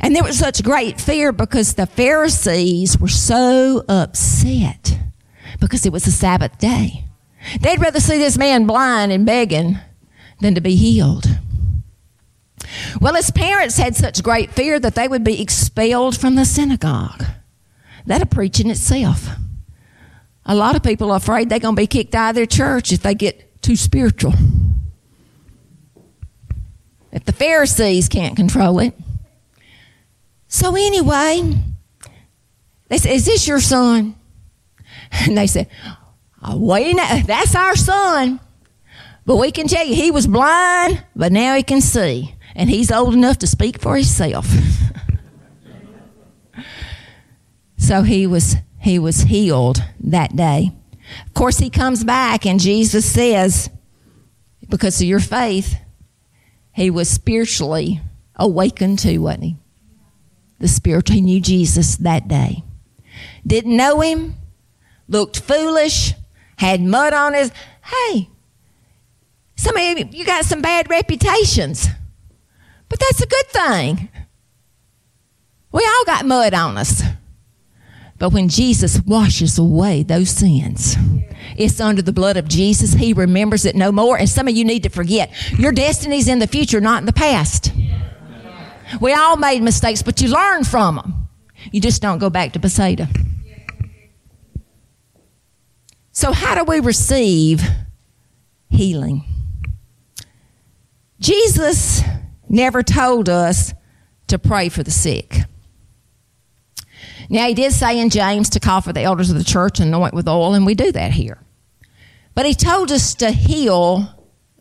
And 0.00 0.16
there 0.16 0.24
was 0.24 0.38
such 0.38 0.62
great 0.62 1.00
fear 1.00 1.30
because 1.30 1.74
the 1.74 1.86
Pharisees 1.86 2.98
were 2.98 3.08
so 3.08 3.84
upset 3.88 4.98
because 5.60 5.84
it 5.84 5.92
was 5.92 6.06
a 6.06 6.12
Sabbath 6.12 6.58
day. 6.58 7.04
They'd 7.60 7.80
rather 7.80 8.00
see 8.00 8.18
this 8.18 8.38
man 8.38 8.66
blind 8.66 9.12
and 9.12 9.26
begging 9.26 9.78
than 10.40 10.54
to 10.54 10.60
be 10.60 10.74
healed. 10.76 11.26
Well, 13.00 13.14
his 13.14 13.30
parents 13.30 13.76
had 13.76 13.96
such 13.96 14.22
great 14.22 14.52
fear 14.52 14.78
that 14.78 14.94
they 14.94 15.08
would 15.08 15.24
be 15.24 15.40
expelled 15.40 16.16
from 16.16 16.34
the 16.34 16.44
synagogue. 16.44 17.24
That'll 18.06 18.26
preach 18.26 18.60
in 18.60 18.70
itself. 18.70 19.28
A 20.46 20.54
lot 20.54 20.76
of 20.76 20.82
people 20.82 21.10
are 21.10 21.16
afraid 21.16 21.48
they're 21.48 21.58
going 21.58 21.76
to 21.76 21.80
be 21.82 21.86
kicked 21.86 22.14
out 22.14 22.30
of 22.30 22.34
their 22.34 22.46
church 22.46 22.92
if 22.92 23.02
they 23.02 23.14
get 23.14 23.62
too 23.62 23.76
spiritual. 23.76 24.34
If 27.12 27.24
the 27.24 27.32
Pharisees 27.32 28.08
can't 28.08 28.36
control 28.36 28.78
it. 28.78 28.94
So, 30.52 30.74
anyway, 30.74 31.54
they 32.88 32.98
said, 32.98 33.12
Is 33.12 33.24
this 33.24 33.48
your 33.48 33.60
son? 33.60 34.16
And 35.12 35.38
they 35.38 35.46
said, 35.46 35.68
uh, 35.86 35.94
oh, 36.42 36.58
Wait, 36.58 36.96
that's 37.26 37.54
our 37.54 37.76
son. 37.76 38.40
But 39.24 39.36
we 39.36 39.52
can 39.52 39.68
tell 39.68 39.86
you, 39.86 39.94
he 39.94 40.10
was 40.10 40.26
blind, 40.26 41.02
but 41.14 41.30
now 41.32 41.54
he 41.54 41.62
can 41.62 41.80
see 41.80 42.34
and 42.54 42.68
he's 42.68 42.90
old 42.90 43.14
enough 43.14 43.38
to 43.38 43.46
speak 43.46 43.80
for 43.80 43.94
himself. 43.94 44.46
so 47.76 48.02
he 48.02 48.26
was 48.26 48.56
he 48.80 48.98
was 48.98 49.22
healed 49.22 49.82
that 50.00 50.34
day. 50.34 50.72
Of 51.26 51.34
course, 51.34 51.58
he 51.58 51.70
comes 51.70 52.02
back, 52.02 52.46
and 52.46 52.58
Jesus 52.58 53.04
says, 53.04 53.70
because 54.68 55.00
of 55.00 55.06
your 55.06 55.20
faith, 55.20 55.76
he 56.72 56.90
was 56.90 57.08
spiritually 57.08 58.00
awakened 58.36 58.98
to, 59.00 59.18
wasn't 59.18 59.44
he? 59.44 59.56
The 60.60 60.68
spirit, 60.68 61.08
he 61.08 61.20
knew 61.20 61.40
Jesus 61.40 61.96
that 61.96 62.28
day. 62.28 62.62
Didn't 63.46 63.76
know 63.76 64.00
him, 64.00 64.36
looked 65.08 65.40
foolish, 65.40 66.12
had 66.56 66.80
mud 66.80 67.12
on 67.12 67.34
his. 67.34 67.50
Hey, 67.82 68.28
some 69.56 69.76
of 69.76 70.14
you, 70.14 70.24
got 70.24 70.44
some 70.44 70.62
bad 70.62 70.88
reputations. 70.88 71.88
But 72.88 73.00
that's 73.00 73.20
a 73.20 73.26
good 73.26 73.46
thing. 73.48 74.08
We 75.72 75.82
all 75.82 76.04
got 76.04 76.26
mud 76.26 76.54
on 76.54 76.76
us. 76.76 77.02
But 78.18 78.34
when 78.34 78.48
Jesus 78.48 79.00
washes 79.00 79.58
away 79.58 80.02
those 80.02 80.28
sins, 80.28 80.96
it's 81.56 81.80
under 81.80 82.02
the 82.02 82.12
blood 82.12 82.36
of 82.36 82.48
Jesus. 82.48 82.92
He 82.92 83.14
remembers 83.14 83.64
it 83.64 83.76
no 83.76 83.90
more. 83.90 84.18
And 84.18 84.28
some 84.28 84.46
of 84.46 84.54
you 84.54 84.64
need 84.64 84.82
to 84.82 84.90
forget. 84.90 85.30
Your 85.58 85.72
destiny's 85.72 86.28
in 86.28 86.38
the 86.38 86.46
future, 86.46 86.80
not 86.80 87.00
in 87.00 87.06
the 87.06 87.12
past. 87.12 87.72
We 89.00 89.12
all 89.12 89.36
made 89.36 89.62
mistakes, 89.62 90.02
but 90.02 90.20
you 90.20 90.28
learn 90.28 90.64
from 90.64 90.96
them. 90.96 91.28
You 91.70 91.80
just 91.80 92.00
don't 92.00 92.18
go 92.18 92.30
back 92.30 92.52
to 92.52 92.58
Bethsaida. 92.58 93.08
So, 96.12 96.32
how 96.32 96.54
do 96.54 96.64
we 96.64 96.80
receive 96.80 97.62
healing? 98.68 99.24
Jesus 101.18 102.02
never 102.48 102.82
told 102.82 103.28
us 103.28 103.72
to 104.26 104.38
pray 104.38 104.68
for 104.68 104.82
the 104.82 104.90
sick. 104.90 105.40
Now, 107.28 107.46
he 107.46 107.54
did 107.54 107.72
say 107.72 107.98
in 107.98 108.10
James 108.10 108.50
to 108.50 108.60
call 108.60 108.80
for 108.80 108.92
the 108.92 109.02
elders 109.02 109.30
of 109.30 109.38
the 109.38 109.44
church 109.44 109.78
and 109.78 109.94
anoint 109.94 110.14
with 110.14 110.26
oil, 110.26 110.54
and 110.54 110.66
we 110.66 110.74
do 110.74 110.90
that 110.92 111.12
here. 111.12 111.38
But 112.34 112.46
he 112.46 112.54
told 112.54 112.90
us 112.90 113.14
to 113.16 113.30
heal 113.30 114.08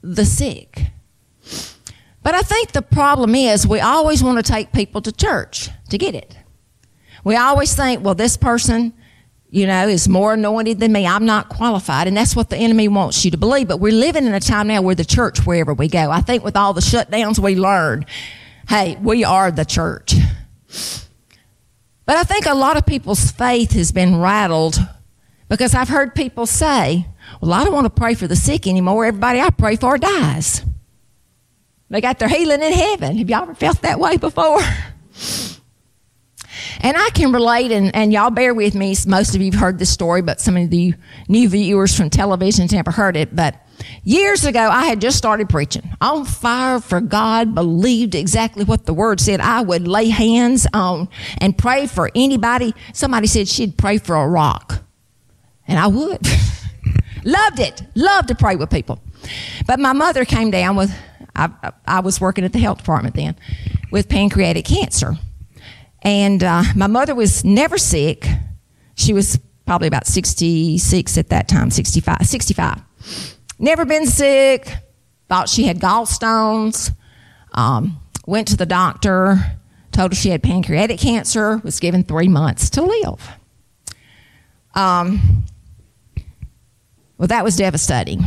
the 0.01 0.25
sick. 0.25 0.91
But 2.22 2.36
I 2.36 2.42
think 2.42 2.72
the 2.72 2.82
problem 2.82 3.34
is 3.34 3.66
we 3.66 3.80
always 3.80 4.24
want 4.24 4.44
to 4.44 4.52
take 4.52 4.72
people 4.74 5.02
to 5.02 5.12
church 5.12 5.70
to 5.90 5.98
get 5.98 6.16
it. 6.16 6.38
We 7.24 7.36
always 7.36 7.76
think, 7.76 8.04
well, 8.04 8.16
this 8.16 8.38
person, 8.38 8.94
you 9.50 9.68
know, 9.68 9.88
is 9.88 10.08
more 10.08 10.34
anointed 10.34 10.80
than 10.80 10.92
me. 10.92 11.08
I'm 11.08 11.26
not 11.26 11.50
qualified. 11.50 12.08
And 12.08 12.16
that's 12.16 12.36
what 12.36 12.50
the 12.50 12.58
enemy 12.58 12.88
wants 12.88 13.24
you 13.24 13.32
to 13.32 13.38
believe. 13.38 13.68
But 13.68 13.80
we're 13.80 13.94
living 13.94 14.26
in 14.26 14.34
a 14.34 14.40
time 14.40 14.68
now 14.68 14.82
where 14.82 14.96
the 14.96 15.06
church, 15.06 15.46
wherever 15.46 15.74
we 15.74 15.88
go, 15.88 16.12
I 16.12 16.22
think 16.22 16.44
with 16.44 16.56
all 16.56 16.74
the 16.74 16.82
shutdowns 16.82 17.40
we 17.40 17.56
learned, 17.56 18.06
hey, 18.68 18.98
we 19.02 19.24
are 19.24 19.52
the 19.52 19.66
church. 19.66 20.16
But 22.06 22.18
I 22.18 22.24
think 22.24 22.46
a 22.48 22.54
lot 22.54 22.78
of 22.78 22.86
people's 22.86 23.32
faith 23.32 23.72
has 23.74 23.92
been 23.92 24.20
rattled 24.20 24.80
because 25.48 25.76
I've 25.76 25.90
heard 25.90 26.16
people 26.16 26.46
say, 26.46 27.06
well, 27.42 27.54
I 27.54 27.64
don't 27.64 27.74
want 27.74 27.86
to 27.86 27.90
pray 27.92 28.14
for 28.14 28.28
the 28.28 28.36
sick 28.36 28.68
anymore. 28.68 29.06
Everybody 29.06 29.40
I 29.40 29.50
pray 29.52 29.76
for 29.76 29.98
dies. 29.98 30.64
They 31.89 32.01
got 32.01 32.19
their 32.19 32.27
healing 32.29 32.62
in 32.62 32.72
heaven. 32.72 33.17
Have 33.17 33.29
y'all 33.29 33.43
ever 33.43 33.55
felt 33.55 33.81
that 33.81 34.00
way 34.00 34.17
before? 34.17 34.62
And 36.81 36.96
I 36.96 37.10
can 37.10 37.34
relate, 37.34 37.72
and, 37.72 37.93
and 37.93 38.13
y'all 38.13 38.29
bear 38.29 38.53
with 38.53 38.74
me. 38.74 38.96
Most 39.05 39.36
of 39.36 39.41
you 39.41 39.51
have 39.51 39.60
heard 39.60 39.79
this 39.79 39.89
story, 39.89 40.22
but 40.22 40.39
some 40.39 40.55
of 40.55 40.69
the 40.69 40.93
new 41.27 41.50
viewers 41.50 41.96
from 41.96 42.10
television 42.10 42.67
never 42.72 42.91
heard 42.91 43.17
it. 43.17 43.36
But 43.36 43.55
years 44.03 44.46
ago, 44.46 44.62
I 44.62 44.86
had 44.86 45.01
just 45.01 45.17
started 45.17 45.50
preaching 45.50 45.84
on 46.00 46.24
fire 46.25 46.79
for 46.79 47.01
God, 47.01 47.53
believed 47.53 48.15
exactly 48.15 48.63
what 48.63 48.86
the 48.86 48.93
word 48.93 49.19
said. 49.19 49.41
I 49.41 49.62
would 49.62 49.88
lay 49.88 50.10
hands 50.10 50.67
on 50.74 51.10
and 51.41 51.58
pray 51.58 51.86
for 51.86 52.12
anybody. 52.15 52.74
Somebody 52.93 53.27
said 53.27 53.50
she'd 53.50 53.77
pray 53.77 53.98
for 53.98 54.15
a 54.15 54.27
rock, 54.27 54.81
and 55.67 55.79
I 55.79 55.88
would. 55.88 56.25
Loved 57.25 57.60
it. 57.60 57.81
Loved 57.96 58.29
to 58.29 58.36
pray 58.36 58.55
with 58.55 58.69
people. 58.69 59.01
But 59.67 59.79
my 59.79 59.91
mother 59.91 60.24
came 60.24 60.50
down 60.50 60.77
with, 60.77 60.96
I, 61.39 61.72
I 61.86 62.00
was 62.01 62.19
working 62.19 62.43
at 62.43 62.53
the 62.53 62.60
health 62.60 62.79
department 62.79 63.15
then, 63.15 63.36
with 63.91 64.10
pancreatic 64.10 64.65
cancer. 64.65 65.13
And 66.01 66.43
uh, 66.43 66.63
my 66.75 66.88
mother 66.88 67.15
was 67.15 67.43
never 67.43 67.77
sick. 67.77 68.27
She 68.96 69.13
was 69.13 69.39
probably 69.65 69.88
about 69.88 70.08
66 70.08 71.17
at 71.17 71.29
that 71.29 71.48
time, 71.48 71.69
65, 71.69 72.25
65. 72.25 72.81
Never 73.60 73.86
been 73.86 74.05
sick. 74.05 74.74
Thought 75.27 75.50
she 75.50 75.63
had 75.63 75.79
gallstones. 75.79 76.96
Um, 77.51 78.00
went 78.25 78.48
to 78.50 78.58
the 78.58 78.65
doctor. 78.65 79.38
Told 79.91 80.12
her 80.12 80.15
she 80.15 80.29
had 80.29 80.41
pancreatic 80.41 81.00
cancer. 81.00 81.58
Was 81.58 81.79
given 81.79 82.03
three 82.03 82.27
months 82.27 82.69
to 82.72 82.81
live. 82.81 83.29
Um, 84.75 85.46
well, 87.17 87.27
that 87.27 87.43
was 87.43 87.58
devastating. 87.58 88.24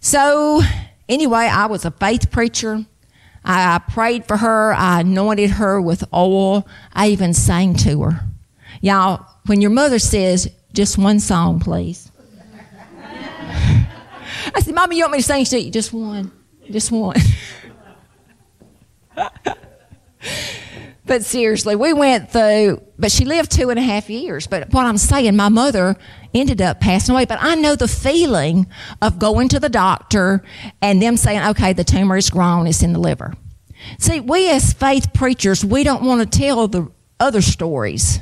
So, 0.00 0.62
anyway, 1.08 1.48
I 1.50 1.66
was 1.66 1.84
a 1.84 1.90
faith 1.90 2.30
preacher. 2.30 2.84
I 3.44 3.80
prayed 3.88 4.26
for 4.26 4.36
her. 4.36 4.72
I 4.74 5.00
anointed 5.00 5.50
her 5.50 5.80
with 5.80 6.04
oil. 6.12 6.66
I 6.92 7.08
even 7.08 7.32
sang 7.32 7.74
to 7.76 8.02
her. 8.02 8.20
Y'all, 8.80 9.26
when 9.46 9.60
your 9.60 9.70
mother 9.70 9.98
says, 9.98 10.50
just 10.72 10.98
one 10.98 11.18
song, 11.20 11.60
please. 11.60 12.10
I 14.54 14.60
said, 14.60 14.74
Mama, 14.74 14.94
you 14.94 15.02
want 15.02 15.12
me 15.12 15.22
to 15.22 15.44
sing? 15.44 15.72
Just 15.72 15.92
one. 15.92 16.30
Just 16.70 16.92
one. 16.92 17.16
but 21.08 21.24
seriously, 21.24 21.74
we 21.74 21.92
went 21.92 22.30
through, 22.30 22.82
but 22.98 23.10
she 23.10 23.24
lived 23.24 23.50
two 23.50 23.70
and 23.70 23.78
a 23.78 23.82
half 23.82 24.08
years. 24.08 24.46
But 24.46 24.72
what 24.72 24.86
I'm 24.86 24.98
saying, 24.98 25.34
my 25.34 25.48
mother 25.48 25.96
ended 26.34 26.60
up 26.62 26.80
passing 26.80 27.14
away. 27.14 27.24
But 27.24 27.38
I 27.40 27.54
know 27.54 27.74
the 27.74 27.88
feeling 27.88 28.66
of 29.02 29.18
going 29.18 29.48
to 29.48 29.58
the 29.60 29.68
doctor 29.68 30.44
and 30.80 31.02
them 31.02 31.16
saying, 31.16 31.40
okay, 31.50 31.72
the 31.72 31.84
tumor 31.84 32.16
is 32.16 32.30
grown, 32.30 32.66
it's 32.66 32.82
in 32.82 32.92
the 32.92 33.00
liver. 33.00 33.34
See, 33.98 34.20
we 34.20 34.50
as 34.50 34.72
faith 34.72 35.12
preachers, 35.12 35.64
we 35.64 35.82
don't 35.82 36.02
want 36.02 36.30
to 36.30 36.38
tell 36.38 36.68
the 36.68 36.90
other 37.18 37.42
stories, 37.42 38.20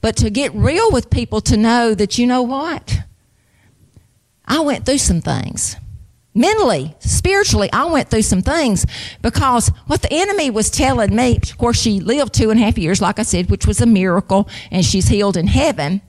but 0.00 0.16
to 0.16 0.30
get 0.30 0.54
real 0.54 0.90
with 0.90 1.10
people 1.10 1.40
to 1.42 1.56
know 1.56 1.94
that, 1.94 2.18
you 2.18 2.26
know 2.26 2.42
what? 2.42 3.00
I 4.46 4.60
went 4.60 4.84
through 4.84 4.98
some 4.98 5.20
things. 5.20 5.76
Mentally, 6.34 6.94
spiritually, 7.00 7.68
I 7.72 7.86
went 7.86 8.08
through 8.08 8.22
some 8.22 8.42
things 8.42 8.86
because 9.20 9.68
what 9.86 10.02
the 10.02 10.12
enemy 10.12 10.50
was 10.50 10.70
telling 10.70 11.14
me, 11.14 11.36
of 11.36 11.58
course, 11.58 11.80
she 11.80 11.98
lived 11.98 12.34
two 12.34 12.50
and 12.50 12.60
a 12.60 12.62
half 12.62 12.78
years, 12.78 13.00
like 13.00 13.18
I 13.18 13.24
said, 13.24 13.50
which 13.50 13.66
was 13.66 13.80
a 13.80 13.86
miracle, 13.86 14.48
and 14.70 14.84
she's 14.84 15.08
healed 15.08 15.36
in 15.36 15.48
heaven. 15.48 16.00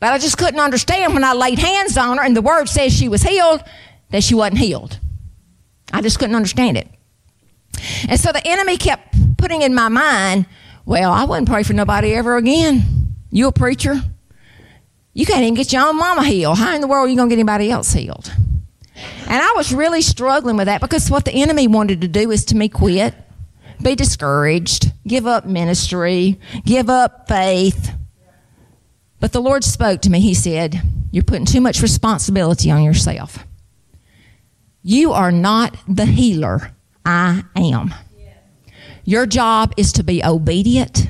But 0.00 0.12
I 0.12 0.18
just 0.18 0.38
couldn't 0.38 0.60
understand 0.60 1.12
when 1.12 1.24
I 1.24 1.34
laid 1.34 1.58
hands 1.58 1.98
on 1.98 2.16
her 2.16 2.24
and 2.24 2.34
the 2.34 2.42
word 2.42 2.68
says 2.68 2.96
she 2.96 3.08
was 3.08 3.22
healed, 3.22 3.62
that 4.10 4.24
she 4.24 4.34
wasn't 4.34 4.58
healed. 4.58 4.98
I 5.92 6.00
just 6.00 6.18
couldn't 6.18 6.36
understand 6.36 6.78
it. 6.78 6.88
And 8.08 8.18
so 8.18 8.32
the 8.32 8.46
enemy 8.46 8.78
kept 8.78 9.36
putting 9.36 9.62
in 9.62 9.74
my 9.74 9.88
mind, 9.88 10.46
well, 10.86 11.12
I 11.12 11.24
wouldn't 11.24 11.48
pray 11.48 11.62
for 11.62 11.74
nobody 11.74 12.14
ever 12.14 12.36
again. 12.36 13.16
You 13.30 13.48
a 13.48 13.52
preacher? 13.52 13.96
You 15.12 15.26
can't 15.26 15.42
even 15.42 15.54
get 15.54 15.72
your 15.72 15.86
own 15.86 15.96
mama 15.96 16.24
healed. 16.24 16.56
How 16.56 16.74
in 16.74 16.80
the 16.80 16.86
world 16.86 17.06
are 17.06 17.10
you 17.10 17.16
going 17.16 17.28
to 17.28 17.34
get 17.34 17.40
anybody 17.40 17.70
else 17.70 17.92
healed? 17.92 18.32
And 19.22 19.42
I 19.42 19.52
was 19.56 19.72
really 19.72 20.02
struggling 20.02 20.56
with 20.56 20.66
that 20.66 20.80
because 20.80 21.10
what 21.10 21.24
the 21.24 21.32
enemy 21.32 21.68
wanted 21.68 22.00
to 22.00 22.08
do 22.08 22.30
is 22.30 22.44
to 22.46 22.56
me 22.56 22.68
quit, 22.68 23.14
be 23.82 23.94
discouraged, 23.94 24.92
give 25.06 25.26
up 25.26 25.44
ministry, 25.44 26.38
give 26.64 26.88
up 26.90 27.28
faith, 27.28 27.92
but 29.20 29.32
the 29.32 29.40
Lord 29.40 29.64
spoke 29.64 30.02
to 30.02 30.10
me. 30.10 30.20
He 30.20 30.34
said, 30.34 30.80
You're 31.10 31.24
putting 31.24 31.46
too 31.46 31.60
much 31.60 31.82
responsibility 31.82 32.70
on 32.70 32.82
yourself. 32.82 33.44
You 34.82 35.12
are 35.12 35.32
not 35.32 35.76
the 35.88 36.06
healer. 36.06 36.74
I 37.04 37.42
am. 37.56 37.94
Your 39.04 39.26
job 39.26 39.72
is 39.78 39.92
to 39.94 40.04
be 40.04 40.22
obedient, 40.22 41.08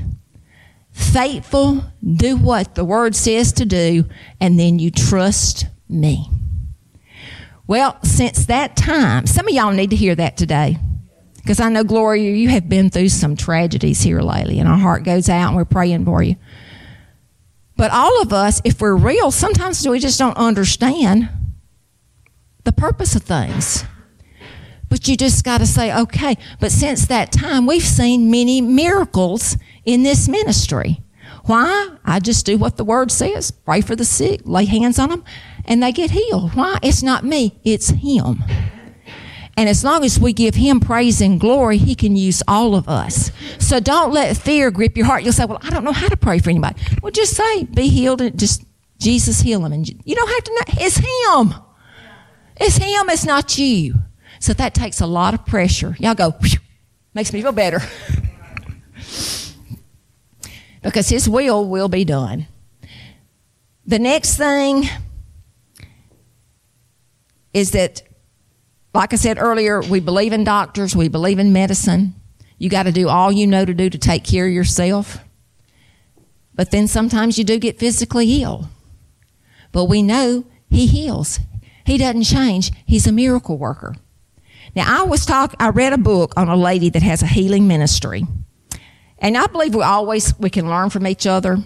faithful, 0.92 1.82
do 2.00 2.36
what 2.36 2.76
the 2.76 2.84
word 2.84 3.16
says 3.16 3.52
to 3.54 3.64
do, 3.64 4.04
and 4.40 4.58
then 4.58 4.78
you 4.78 4.92
trust 4.92 5.66
me. 5.88 6.30
Well, 7.68 8.02
since 8.02 8.46
that 8.46 8.76
time, 8.76 9.26
some 9.26 9.46
of 9.46 9.54
y'all 9.54 9.72
need 9.72 9.90
to 9.90 9.96
hear 9.96 10.14
that 10.14 10.38
today. 10.38 10.78
Because 11.36 11.60
I 11.60 11.68
know, 11.68 11.84
Gloria, 11.84 12.32
you 12.32 12.48
have 12.48 12.66
been 12.68 12.88
through 12.88 13.10
some 13.10 13.36
tragedies 13.36 14.00
here 14.00 14.20
lately, 14.22 14.58
and 14.58 14.68
our 14.68 14.78
heart 14.78 15.04
goes 15.04 15.28
out 15.28 15.48
and 15.48 15.56
we're 15.56 15.66
praying 15.66 16.06
for 16.06 16.22
you. 16.22 16.36
But 17.76 17.90
all 17.90 18.22
of 18.22 18.32
us, 18.32 18.62
if 18.64 18.80
we're 18.80 18.96
real, 18.96 19.30
sometimes 19.30 19.86
we 19.86 20.00
just 20.00 20.18
don't 20.18 20.36
understand 20.36 21.28
the 22.64 22.72
purpose 22.72 23.14
of 23.14 23.22
things. 23.22 23.84
But 24.88 25.06
you 25.06 25.16
just 25.16 25.44
got 25.44 25.58
to 25.58 25.66
say, 25.66 25.94
okay. 25.94 26.38
But 26.60 26.72
since 26.72 27.06
that 27.06 27.32
time, 27.32 27.66
we've 27.66 27.82
seen 27.82 28.30
many 28.30 28.62
miracles 28.62 29.58
in 29.84 30.02
this 30.02 30.26
ministry. 30.26 31.02
Why? 31.44 31.90
I 32.04 32.18
just 32.20 32.46
do 32.46 32.56
what 32.56 32.78
the 32.78 32.84
word 32.84 33.10
says 33.10 33.50
pray 33.50 33.82
for 33.82 33.94
the 33.94 34.04
sick, 34.04 34.40
lay 34.44 34.64
hands 34.64 34.98
on 34.98 35.10
them, 35.10 35.24
and 35.68 35.80
they 35.80 35.92
get 35.92 36.10
healed. 36.10 36.56
Why? 36.56 36.78
It's 36.82 37.02
not 37.02 37.24
me, 37.24 37.60
it's 37.62 37.90
Him. 37.90 38.42
And 39.56 39.68
as 39.68 39.84
long 39.84 40.04
as 40.04 40.18
we 40.20 40.32
give 40.32 40.54
him 40.54 40.78
praise 40.78 41.20
and 41.20 41.40
glory, 41.40 41.78
he 41.78 41.96
can 41.96 42.14
use 42.14 42.44
all 42.46 42.76
of 42.76 42.88
us. 42.88 43.32
So 43.58 43.80
don't 43.80 44.12
let 44.12 44.36
fear 44.36 44.70
grip 44.70 44.96
your 44.96 45.04
heart. 45.04 45.24
You'll 45.24 45.32
say, 45.32 45.46
well, 45.46 45.58
I 45.62 45.70
don't 45.70 45.82
know 45.82 45.90
how 45.90 46.06
to 46.06 46.16
pray 46.16 46.38
for 46.38 46.50
anybody. 46.50 46.80
Well, 47.02 47.10
just 47.10 47.34
say, 47.34 47.64
be 47.64 47.88
healed 47.88 48.20
and 48.20 48.38
just 48.38 48.64
Jesus 48.98 49.40
heal 49.40 49.66
him. 49.66 49.72
And 49.72 49.88
you 49.88 50.14
don't 50.14 50.28
have 50.28 50.44
to 50.44 50.52
know. 50.52 50.60
It's 50.84 50.98
him. 50.98 51.54
It's 52.60 52.76
him. 52.76 53.10
It's 53.10 53.24
not 53.24 53.58
you. 53.58 53.94
So 54.38 54.52
that 54.52 54.74
takes 54.74 55.00
a 55.00 55.08
lot 55.08 55.34
of 55.34 55.44
pressure. 55.44 55.96
Y'all 55.98 56.14
go, 56.14 56.30
Whew, 56.30 56.60
makes 57.12 57.32
me 57.32 57.42
feel 57.42 57.50
better. 57.50 57.80
because 60.84 61.08
his 61.08 61.28
will 61.28 61.68
will 61.68 61.88
be 61.88 62.04
done. 62.04 62.46
The 63.84 63.98
next 63.98 64.36
thing 64.36 64.88
is 67.52 67.72
that 67.72 68.02
like 68.94 69.12
I 69.12 69.16
said 69.16 69.38
earlier, 69.38 69.80
we 69.82 70.00
believe 70.00 70.32
in 70.32 70.44
doctors, 70.44 70.96
we 70.96 71.08
believe 71.08 71.38
in 71.38 71.52
medicine. 71.52 72.14
You 72.58 72.68
got 72.68 72.84
to 72.84 72.92
do 72.92 73.08
all 73.08 73.30
you 73.30 73.46
know 73.46 73.64
to 73.64 73.74
do 73.74 73.88
to 73.88 73.98
take 73.98 74.24
care 74.24 74.46
of 74.46 74.52
yourself. 74.52 75.18
But 76.54 76.72
then 76.72 76.88
sometimes 76.88 77.38
you 77.38 77.44
do 77.44 77.58
get 77.58 77.78
physically 77.78 78.42
ill. 78.42 78.68
But 79.70 79.84
we 79.84 80.02
know 80.02 80.44
He 80.68 80.86
heals. 80.86 81.38
He 81.84 81.98
doesn't 81.98 82.24
change. 82.24 82.72
He's 82.84 83.06
a 83.06 83.12
miracle 83.12 83.56
worker. 83.56 83.94
Now 84.74 85.02
I 85.02 85.04
was 85.04 85.24
talk 85.24 85.54
I 85.60 85.68
read 85.70 85.92
a 85.92 85.98
book 85.98 86.34
on 86.36 86.48
a 86.48 86.56
lady 86.56 86.90
that 86.90 87.02
has 87.02 87.22
a 87.22 87.26
healing 87.26 87.68
ministry. 87.68 88.24
And 89.18 89.36
I 89.36 89.46
believe 89.46 89.74
we 89.74 89.82
always 89.82 90.36
we 90.38 90.50
can 90.50 90.68
learn 90.68 90.90
from 90.90 91.06
each 91.06 91.26
other. 91.26 91.58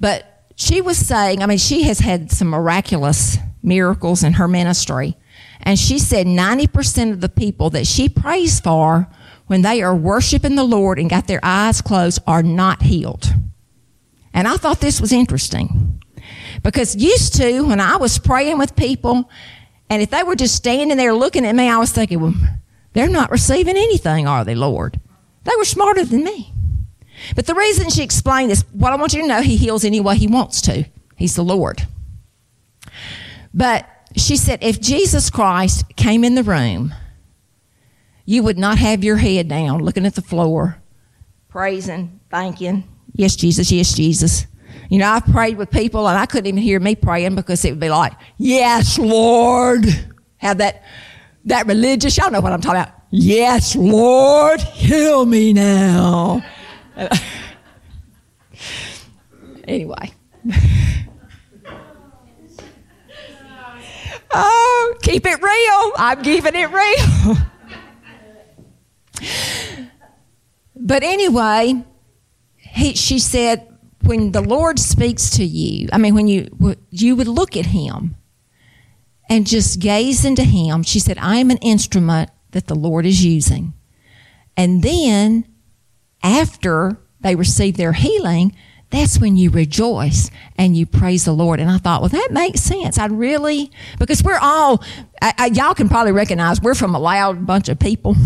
But 0.00 0.46
she 0.56 0.80
was 0.80 0.96
saying, 0.96 1.42
I 1.42 1.46
mean, 1.46 1.58
she 1.58 1.82
has 1.84 1.98
had 1.98 2.30
some 2.30 2.48
miraculous 2.48 3.38
miracles 3.68 4.24
in 4.24 4.34
her 4.34 4.48
ministry. 4.48 5.16
And 5.60 5.78
she 5.78 5.98
said 5.98 6.26
90% 6.26 7.12
of 7.12 7.20
the 7.20 7.28
people 7.28 7.70
that 7.70 7.86
she 7.86 8.08
prays 8.08 8.58
for 8.58 9.08
when 9.46 9.62
they 9.62 9.82
are 9.82 9.94
worshiping 9.94 10.54
the 10.54 10.64
Lord 10.64 10.98
and 10.98 11.10
got 11.10 11.26
their 11.26 11.40
eyes 11.42 11.80
closed 11.80 12.20
are 12.26 12.42
not 12.42 12.82
healed. 12.82 13.32
And 14.32 14.48
I 14.48 14.56
thought 14.56 14.80
this 14.80 15.00
was 15.00 15.12
interesting 15.12 16.00
because 16.62 16.96
used 16.96 17.34
to 17.36 17.62
when 17.62 17.80
I 17.80 17.96
was 17.96 18.18
praying 18.18 18.58
with 18.58 18.76
people 18.76 19.30
and 19.90 20.02
if 20.02 20.10
they 20.10 20.22
were 20.22 20.36
just 20.36 20.54
standing 20.54 20.96
there 20.96 21.14
looking 21.14 21.46
at 21.46 21.54
me, 21.54 21.68
I 21.68 21.78
was 21.78 21.92
thinking, 21.92 22.20
well, 22.20 22.34
they're 22.92 23.08
not 23.08 23.30
receiving 23.30 23.76
anything, 23.76 24.26
are 24.26 24.44
they, 24.44 24.54
Lord? 24.54 25.00
They 25.44 25.52
were 25.56 25.64
smarter 25.64 26.04
than 26.04 26.24
me. 26.24 26.52
But 27.34 27.46
the 27.46 27.54
reason 27.54 27.90
she 27.90 28.02
explained 28.02 28.50
this, 28.50 28.62
what 28.72 28.92
I 28.92 28.96
want 28.96 29.14
you 29.14 29.22
to 29.22 29.26
know, 29.26 29.42
he 29.42 29.56
heals 29.56 29.84
any 29.84 30.00
way 30.00 30.16
he 30.16 30.26
wants 30.26 30.60
to. 30.62 30.84
He's 31.16 31.34
the 31.34 31.42
Lord. 31.42 31.86
But 33.52 33.88
she 34.16 34.36
said, 34.36 34.62
if 34.62 34.80
Jesus 34.80 35.30
Christ 35.30 35.84
came 35.96 36.24
in 36.24 36.34
the 36.34 36.42
room, 36.42 36.94
you 38.24 38.42
would 38.42 38.58
not 38.58 38.78
have 38.78 39.04
your 39.04 39.16
head 39.16 39.48
down 39.48 39.82
looking 39.82 40.06
at 40.06 40.14
the 40.14 40.22
floor, 40.22 40.82
praising, 41.48 42.20
thanking, 42.30 42.84
yes, 43.14 43.36
Jesus, 43.36 43.70
yes, 43.72 43.94
Jesus. 43.94 44.46
You 44.90 44.98
know, 44.98 45.08
I've 45.08 45.26
prayed 45.26 45.58
with 45.58 45.70
people 45.70 46.08
and 46.08 46.18
I 46.18 46.24
couldn't 46.26 46.46
even 46.46 46.62
hear 46.62 46.80
me 46.80 46.94
praying 46.94 47.34
because 47.34 47.64
it 47.64 47.70
would 47.70 47.80
be 47.80 47.90
like, 47.90 48.14
yes, 48.38 48.98
Lord. 48.98 49.84
Have 50.38 50.58
that, 50.58 50.84
that 51.46 51.66
religious, 51.66 52.16
y'all 52.16 52.30
know 52.30 52.40
what 52.40 52.52
I'm 52.52 52.60
talking 52.60 52.80
about. 52.82 52.94
Yes, 53.10 53.74
Lord, 53.74 54.60
heal 54.60 55.26
me 55.26 55.52
now. 55.52 56.44
anyway. 59.64 60.12
oh, 64.38 64.94
keep 65.02 65.26
it 65.26 65.42
real. 65.42 65.92
I'm 65.96 66.22
keeping 66.22 66.54
it 66.54 66.70
real. 66.70 67.36
but 70.76 71.02
anyway, 71.02 71.84
he, 72.56 72.94
she 72.94 73.18
said, 73.18 73.66
when 74.02 74.32
the 74.32 74.40
Lord 74.40 74.78
speaks 74.78 75.30
to 75.30 75.44
you, 75.44 75.88
I 75.92 75.98
mean, 75.98 76.14
when 76.14 76.28
you, 76.28 76.48
you 76.90 77.16
would 77.16 77.28
look 77.28 77.56
at 77.56 77.66
him 77.66 78.16
and 79.28 79.46
just 79.46 79.80
gaze 79.80 80.24
into 80.24 80.44
him. 80.44 80.82
She 80.82 81.00
said, 81.00 81.18
I 81.18 81.36
am 81.36 81.50
an 81.50 81.58
instrument 81.58 82.30
that 82.52 82.66
the 82.66 82.74
Lord 82.74 83.04
is 83.04 83.24
using. 83.24 83.74
And 84.56 84.82
then 84.82 85.44
after 86.22 86.98
they 87.20 87.34
received 87.36 87.76
their 87.76 87.92
healing, 87.92 88.56
that's 88.90 89.18
when 89.18 89.36
you 89.36 89.50
rejoice 89.50 90.30
and 90.56 90.76
you 90.76 90.86
praise 90.86 91.24
the 91.24 91.32
Lord. 91.32 91.60
And 91.60 91.70
I 91.70 91.78
thought, 91.78 92.00
well, 92.00 92.08
that 92.08 92.28
makes 92.30 92.60
sense. 92.60 92.98
I 92.98 93.06
really, 93.06 93.70
because 93.98 94.22
we're 94.22 94.38
all, 94.40 94.82
I, 95.20 95.34
I, 95.36 95.46
y'all 95.46 95.74
can 95.74 95.88
probably 95.88 96.12
recognize 96.12 96.60
we're 96.62 96.74
from 96.74 96.94
a 96.94 96.98
loud 96.98 97.46
bunch 97.46 97.68
of 97.68 97.78
people. 97.78 98.16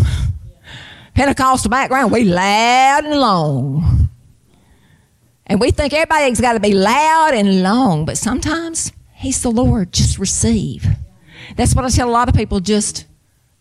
Pentecostal 1.15 1.69
background, 1.69 2.11
we 2.11 2.23
loud 2.23 3.03
and 3.03 3.19
long. 3.19 4.09
And 5.45 5.59
we 5.59 5.71
think 5.71 5.93
everybody's 5.93 6.39
got 6.39 6.53
to 6.53 6.59
be 6.59 6.73
loud 6.73 7.33
and 7.33 7.61
long, 7.61 8.05
but 8.05 8.17
sometimes 8.17 8.91
He's 9.15 9.41
the 9.41 9.51
Lord. 9.51 9.93
Just 9.93 10.19
receive. 10.19 10.85
That's 11.55 11.75
what 11.75 11.85
I 11.85 11.89
tell 11.89 12.09
a 12.09 12.11
lot 12.11 12.27
of 12.27 12.35
people. 12.35 12.59
Just, 12.59 13.05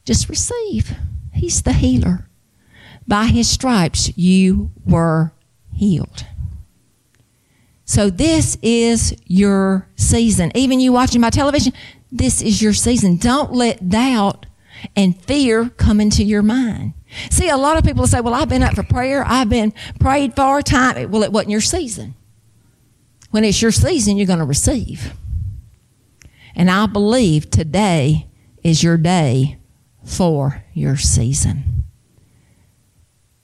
just 0.04 0.28
receive. 0.28 0.96
He's 1.32 1.62
the 1.62 1.72
healer. 1.72 2.28
By 3.06 3.26
His 3.26 3.48
stripes 3.48 4.16
you 4.16 4.70
were 4.84 5.32
healed. 5.72 6.26
So 7.84 8.10
this 8.10 8.56
is 8.62 9.16
your 9.26 9.88
season. 9.96 10.52
Even 10.54 10.80
you 10.80 10.92
watching 10.92 11.20
my 11.20 11.30
television, 11.30 11.72
this 12.10 12.40
is 12.40 12.62
your 12.62 12.72
season. 12.72 13.16
Don't 13.16 13.52
let 13.52 13.88
doubt 13.88 14.46
and 14.96 15.20
fear 15.22 15.68
come 15.70 16.00
into 16.00 16.24
your 16.24 16.42
mind. 16.42 16.94
See, 17.30 17.48
a 17.48 17.56
lot 17.56 17.76
of 17.76 17.84
people 17.84 18.06
say, 18.06 18.20
well, 18.20 18.34
I've 18.34 18.48
been 18.48 18.62
up 18.62 18.74
for 18.74 18.82
prayer. 18.82 19.24
I've 19.26 19.48
been 19.48 19.72
prayed 20.00 20.34
for 20.34 20.58
a 20.58 20.62
time. 20.62 21.10
Well, 21.10 21.22
it 21.22 21.32
wasn't 21.32 21.50
your 21.50 21.60
season. 21.60 22.14
When 23.30 23.44
it's 23.44 23.60
your 23.60 23.70
season, 23.70 24.16
you're 24.16 24.26
going 24.26 24.38
to 24.38 24.44
receive. 24.44 25.14
And 26.54 26.70
I 26.70 26.86
believe 26.86 27.50
today 27.50 28.28
is 28.62 28.82
your 28.82 28.96
day 28.96 29.58
for 30.04 30.64
your 30.74 30.96
season. 30.96 31.84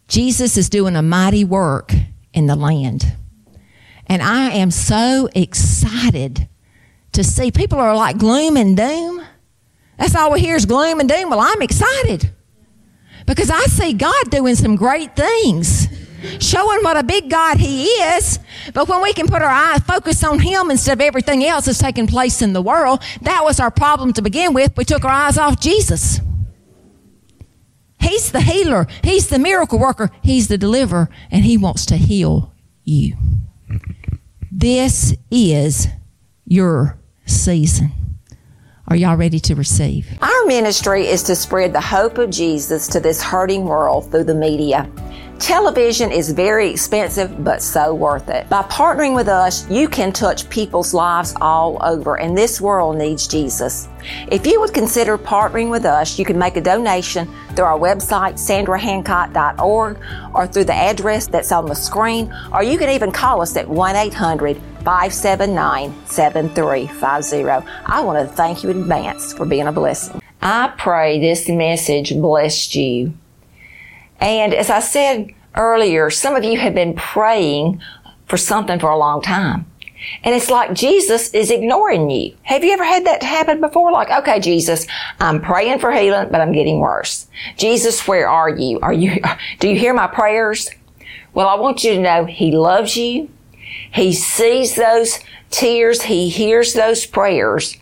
Jesus 0.09 0.57
is 0.57 0.71
doing 0.71 0.97
a 0.97 1.03
mighty 1.03 1.45
work 1.45 1.93
in 2.33 2.47
the 2.47 2.57
land. 2.57 3.15
And 4.09 4.23
I 4.23 4.51
am 4.53 4.71
so 4.71 5.29
excited 5.35 6.49
to 7.13 7.25
see 7.25 7.51
people 7.51 7.79
are 7.79 7.95
like 7.97 8.19
gloom 8.19 8.57
and 8.57 8.77
doom. 8.77 9.23
That's 9.99 10.15
all 10.15 10.33
we 10.33 10.41
hear 10.41 10.57
is 10.57 10.65
gloom 10.65 11.01
and 11.01 11.09
doom. 11.09 11.31
Well, 11.31 11.41
I'm 11.41 11.61
excited 11.61 12.31
because 13.27 13.51
I 13.51 13.65
see 13.65 13.93
God 13.93 14.31
doing 14.31 14.55
some 14.55 14.77
great 14.77 15.15
things, 15.15 15.89
showing 16.39 16.83
what 16.83 16.97
a 16.97 17.03
big 17.03 17.29
God 17.29 17.59
He 17.59 17.85
is. 17.85 18.39
But 18.73 18.89
when 18.89 19.03
we 19.03 19.13
can 19.13 19.27
put 19.27 19.43
our 19.43 19.51
eyes 19.51 19.81
focus 19.81 20.25
on 20.25 20.39
Him 20.39 20.71
instead 20.71 20.99
of 20.99 21.03
everything 21.03 21.45
else 21.45 21.67
that's 21.67 21.79
taking 21.79 22.07
place 22.07 22.41
in 22.41 22.53
the 22.53 22.63
world, 22.63 23.03
that 23.23 23.43
was 23.45 23.61
our 23.61 23.71
problem 23.71 24.13
to 24.15 24.23
begin 24.23 24.55
with. 24.55 24.77
We 24.77 24.85
took 24.85 25.05
our 25.05 25.11
eyes 25.11 25.37
off 25.37 25.61
Jesus. 25.61 26.21
He's 28.01 28.31
the 28.31 28.41
healer. 28.41 28.87
He's 29.03 29.29
the 29.29 29.39
miracle 29.39 29.79
worker. 29.79 30.11
He's 30.23 30.49
the 30.49 30.57
deliverer, 30.57 31.11
and 31.31 31.45
He 31.45 31.59
wants 31.59 31.85
to 31.87 31.97
heal 31.97 32.55
you. 32.85 33.17
Mm-hmm. 33.69 33.98
This 34.59 35.15
is 35.31 35.87
your 36.45 36.99
season. 37.27 37.93
Are 38.89 38.97
y'all 38.97 39.15
ready 39.15 39.39
to 39.39 39.55
receive? 39.55 40.09
Our 40.21 40.47
ministry 40.47 41.07
is 41.07 41.23
to 41.25 41.37
spread 41.37 41.73
the 41.73 41.81
hope 41.81 42.19
of 42.19 42.31
Jesus 42.31 42.89
to 42.89 42.99
this 42.99 43.23
hurting 43.23 43.67
world 43.67 44.11
through 44.11 44.25
the 44.25 44.35
media. 44.35 44.91
Television 45.39 46.11
is 46.11 46.33
very 46.33 46.69
expensive, 46.69 47.45
but 47.45 47.63
so 47.63 47.95
worth 47.95 48.29
it. 48.29 48.49
By 48.49 48.63
partnering 48.63 49.15
with 49.15 49.29
us, 49.29 49.71
you 49.71 49.89
can 49.89 50.13
touch 50.13 50.51
people's 50.51 50.93
lives 50.93 51.33
all 51.41 51.79
over, 51.83 52.19
and 52.19 52.37
this 52.37 52.61
world 52.61 52.97
needs 52.97 53.29
Jesus. 53.29 53.89
If 54.33 54.47
you 54.47 54.61
would 54.61 54.75
consider 54.75 55.17
partnering 55.17 55.71
with 55.71 55.85
us, 55.85 56.19
you 56.19 56.25
can 56.25 56.39
make 56.39 56.57
a 56.57 56.61
donation 56.61 57.33
through 57.55 57.67
our 57.67 57.79
website, 57.79 58.35
sandrahancock.org, 58.35 59.99
or 60.35 60.47
through 60.49 60.65
the 60.65 60.75
address 60.75 61.29
that's 61.29 61.53
on 61.53 61.67
the 61.67 61.75
screen, 61.75 62.35
or 62.53 62.65
you 62.65 62.77
can 62.77 62.91
even 62.91 63.13
call 63.13 63.41
us 63.41 63.57
at 63.57 63.69
1 63.69 63.97
800 63.97 64.57
579 64.85 65.95
7350. 66.07 67.71
I 67.87 68.01
want 68.01 68.29
to 68.29 68.35
thank 68.35 68.65
you 68.65 68.71
in 68.71 68.83
advance 68.83 69.33
for 69.33 69.47
being 69.47 69.69
a 69.69 69.73
blessing. 69.73 70.21
I 70.43 70.75
pray 70.77 71.21
this 71.21 71.49
message 71.49 72.13
blessed 72.13 72.75
you. 72.75 73.13
And 74.21 74.55
as 74.55 74.71
I 74.71 74.81
said 74.81 75.33
earlier, 75.55 76.11
some 76.11 76.35
of 76.35 76.45
you 76.45 76.59
have 76.59 76.75
been 76.75 76.95
praying 76.95 77.81
for 78.27 78.37
something 78.37 78.79
for 78.79 78.91
a 78.91 78.99
long 78.99 79.23
time. 79.23 79.67
And 80.23 80.35
it's 80.35 80.51
like 80.51 80.75
Jesus 80.75 81.35
is 81.35 81.51
ignoring 81.51 82.09
you. 82.11 82.37
Have 82.43 82.63
you 82.63 82.73
ever 82.73 82.85
had 82.85 83.07
that 83.07 83.23
happen 83.23 83.61
before? 83.61 83.91
Like, 83.91 84.11
okay, 84.11 84.39
Jesus, 84.39 84.87
I'm 85.19 85.41
praying 85.41 85.81
for 85.81 85.91
healing, 85.91 86.29
but 86.31 86.41
I'm 86.41 86.53
getting 86.53 86.79
worse. 86.79 87.27
Jesus, 87.57 88.07
where 88.07 88.29
are 88.29 88.49
you? 88.49 88.79
Are 88.81 88.93
you, 88.93 89.21
do 89.59 89.69
you 89.69 89.77
hear 89.77 89.95
my 89.95 90.07
prayers? 90.07 90.71
Well, 91.35 91.49
I 91.49 91.57
want 91.57 91.85
you 91.85 91.95
to 91.95 92.01
know 92.01 92.25
He 92.25 92.53
loves 92.53 92.97
you. 92.97 93.29
He 93.93 94.13
sees 94.13 94.77
those 94.77 95.19
tears. 95.51 96.03
He 96.03 96.29
hears 96.29 96.75
those 96.75 97.07
prayers. 97.07 97.77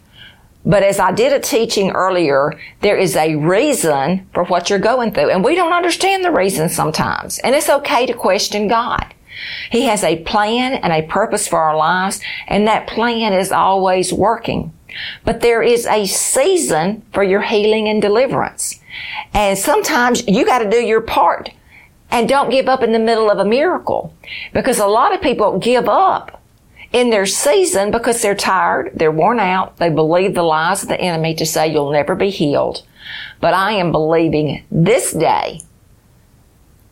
But 0.66 0.82
as 0.82 0.98
I 0.98 1.12
did 1.12 1.32
a 1.32 1.38
teaching 1.38 1.92
earlier, 1.92 2.52
there 2.80 2.96
is 2.96 3.14
a 3.14 3.36
reason 3.36 4.28
for 4.34 4.44
what 4.44 4.68
you're 4.68 4.80
going 4.80 5.12
through. 5.12 5.30
And 5.30 5.44
we 5.44 5.54
don't 5.54 5.72
understand 5.72 6.24
the 6.24 6.32
reason 6.32 6.68
sometimes. 6.68 7.38
And 7.38 7.54
it's 7.54 7.70
okay 7.70 8.04
to 8.04 8.12
question 8.12 8.66
God. 8.66 9.14
He 9.70 9.84
has 9.84 10.02
a 10.02 10.24
plan 10.24 10.74
and 10.74 10.92
a 10.92 11.06
purpose 11.06 11.46
for 11.46 11.60
our 11.60 11.76
lives, 11.76 12.20
and 12.48 12.66
that 12.66 12.88
plan 12.88 13.32
is 13.32 13.52
always 13.52 14.12
working. 14.12 14.72
But 15.24 15.40
there 15.40 15.62
is 15.62 15.86
a 15.86 16.06
season 16.06 17.02
for 17.12 17.22
your 17.22 17.42
healing 17.42 17.86
and 17.86 18.02
deliverance. 18.02 18.80
And 19.34 19.58
sometimes 19.58 20.26
you 20.26 20.44
got 20.44 20.60
to 20.60 20.70
do 20.70 20.78
your 20.78 21.02
part 21.02 21.50
and 22.10 22.28
don't 22.28 22.50
give 22.50 22.68
up 22.68 22.82
in 22.82 22.92
the 22.92 22.98
middle 22.98 23.30
of 23.30 23.38
a 23.38 23.44
miracle 23.44 24.14
because 24.52 24.78
a 24.78 24.86
lot 24.86 25.14
of 25.14 25.20
people 25.20 25.58
give 25.58 25.88
up 25.88 26.42
in 26.92 27.10
their 27.10 27.26
season 27.26 27.90
because 27.90 28.22
they're 28.22 28.34
tired, 28.34 28.90
they're 28.94 29.10
worn 29.10 29.40
out, 29.40 29.76
they 29.78 29.90
believe 29.90 30.34
the 30.34 30.42
lies 30.42 30.82
of 30.82 30.88
the 30.88 31.00
enemy 31.00 31.34
to 31.34 31.46
say 31.46 31.70
you'll 31.70 31.92
never 31.92 32.14
be 32.14 32.30
healed. 32.30 32.82
But 33.40 33.54
I 33.54 33.72
am 33.72 33.92
believing 33.92 34.64
this 34.70 35.12
day 35.12 35.60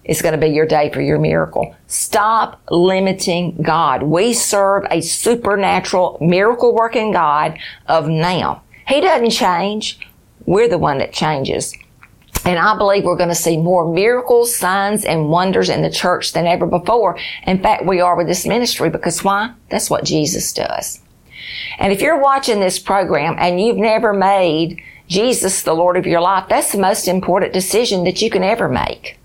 is 0.05 0.21
going 0.21 0.33
to 0.33 0.47
be 0.47 0.53
your 0.53 0.67
day 0.67 0.91
for 0.91 1.01
your 1.01 1.19
miracle. 1.19 1.75
Stop 1.87 2.61
limiting 2.71 3.57
God. 3.63 4.03
We 4.03 4.35
serve 4.35 4.85
a 4.91 5.01
supernatural 5.01 6.19
miracle 6.21 6.75
working 6.75 7.13
God 7.13 7.59
of 7.87 8.09
now. 8.09 8.63
He 8.87 9.01
doesn't 9.01 9.31
change. 9.31 9.99
We're 10.45 10.69
the 10.69 10.79
one 10.79 10.99
that 10.99 11.13
changes. 11.13 11.75
And 12.45 12.59
I 12.59 12.77
believe 12.77 13.05
we're 13.05 13.17
going 13.17 13.31
to 13.31 13.35
see 13.35 13.57
more 13.57 13.91
miracles, 13.91 14.55
signs, 14.55 15.05
and 15.05 15.31
wonders 15.31 15.71
in 15.71 15.83
the 15.83 15.91
church 15.91 16.33
than 16.33 16.47
ever 16.47 16.67
before. 16.67 17.19
In 17.47 17.63
fact, 17.63 17.87
we 17.87 18.01
are 18.01 18.17
with 18.17 18.27
this 18.27 18.47
ministry 18.47 18.91
because 18.91 19.25
why? 19.25 19.55
That's 19.71 19.89
what 19.89 20.05
Jesus 20.05 20.53
does. 20.53 21.01
And 21.79 21.93
if 21.93 22.03
you're 22.03 22.21
watching 22.21 22.61
this 22.61 22.79
program 22.79 23.37
and 23.39 23.61
you've 23.61 23.79
never 23.79 24.13
made 24.13 24.83
Jesus 25.09 25.63
the 25.63 25.75
Lord 25.75 25.97
of 25.97 26.07
your 26.07 26.21
life, 26.21 26.47
that's 26.49 26.73
the 26.73 26.79
most 26.79 27.09
important 27.09 27.53
decision 27.53 28.05
that 28.05 28.21
you 28.21 28.31
can 28.31 28.43
ever 28.43 28.69
make. 28.69 29.19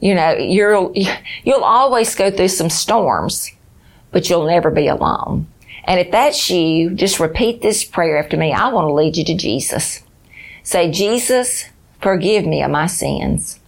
You 0.00 0.14
know, 0.14 0.36
you'll, 0.36 0.92
you'll 1.44 1.64
always 1.64 2.14
go 2.14 2.30
through 2.30 2.48
some 2.48 2.70
storms, 2.70 3.50
but 4.12 4.28
you'll 4.30 4.46
never 4.46 4.70
be 4.70 4.86
alone. 4.86 5.48
And 5.84 6.00
if 6.00 6.10
that's 6.10 6.50
you, 6.50 6.90
just 6.90 7.20
repeat 7.20 7.62
this 7.62 7.84
prayer 7.84 8.16
after 8.16 8.36
me. 8.36 8.52
I 8.52 8.68
want 8.68 8.88
to 8.88 8.92
lead 8.92 9.16
you 9.16 9.24
to 9.24 9.34
Jesus. 9.34 10.02
Say, 10.62 10.90
Jesus, 10.90 11.66
forgive 12.04 12.46
me 12.46 12.62
of 12.62 12.70
my 12.70 12.86
sins. 12.86 13.58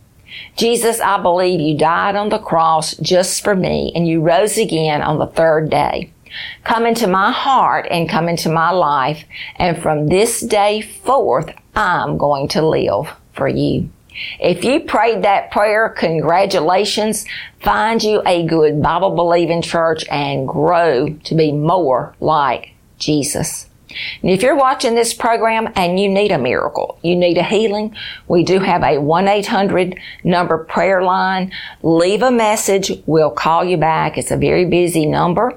Jesus, 0.56 1.00
I 1.00 1.20
believe 1.20 1.58
you 1.58 1.76
died 1.76 2.14
on 2.14 2.28
the 2.28 2.38
cross 2.38 2.94
just 2.98 3.42
for 3.42 3.56
me 3.56 3.90
and 3.96 4.06
you 4.06 4.20
rose 4.20 4.58
again 4.58 5.02
on 5.02 5.18
the 5.18 5.26
third 5.26 5.70
day. 5.70 6.12
Come 6.64 6.84
into 6.84 7.06
my 7.06 7.32
heart 7.32 7.86
and 7.90 8.08
come 8.08 8.28
into 8.28 8.50
my 8.50 8.70
life. 8.70 9.24
And 9.56 9.80
from 9.80 10.08
this 10.08 10.40
day 10.40 10.82
forth, 10.82 11.50
I'm 11.74 12.18
going 12.18 12.48
to 12.48 12.66
live 12.66 13.10
for 13.32 13.48
you. 13.48 13.90
If 14.38 14.64
you 14.64 14.80
prayed 14.80 15.22
that 15.22 15.50
prayer, 15.50 15.88
congratulations. 15.88 17.24
Find 17.62 18.02
you 18.02 18.22
a 18.26 18.46
good 18.46 18.82
Bible 18.82 19.14
believing 19.14 19.62
church 19.62 20.04
and 20.10 20.46
grow 20.46 21.08
to 21.24 21.34
be 21.34 21.52
more 21.52 22.14
like 22.20 22.72
Jesus. 22.98 23.66
And 24.22 24.30
if 24.30 24.42
you're 24.42 24.56
watching 24.56 24.94
this 24.94 25.14
program 25.14 25.72
and 25.76 25.98
you 25.98 26.08
need 26.08 26.32
a 26.32 26.38
miracle, 26.38 26.98
you 27.02 27.16
need 27.16 27.38
a 27.38 27.42
healing, 27.42 27.94
we 28.28 28.44
do 28.44 28.58
have 28.60 28.82
a 28.82 28.96
1-800 28.96 29.98
number 30.24 30.58
prayer 30.58 31.02
line. 31.02 31.52
Leave 31.82 32.22
a 32.22 32.30
message. 32.30 32.92
We'll 33.06 33.30
call 33.30 33.64
you 33.64 33.76
back. 33.76 34.18
It's 34.18 34.30
a 34.30 34.36
very 34.36 34.64
busy 34.64 35.06
number, 35.06 35.52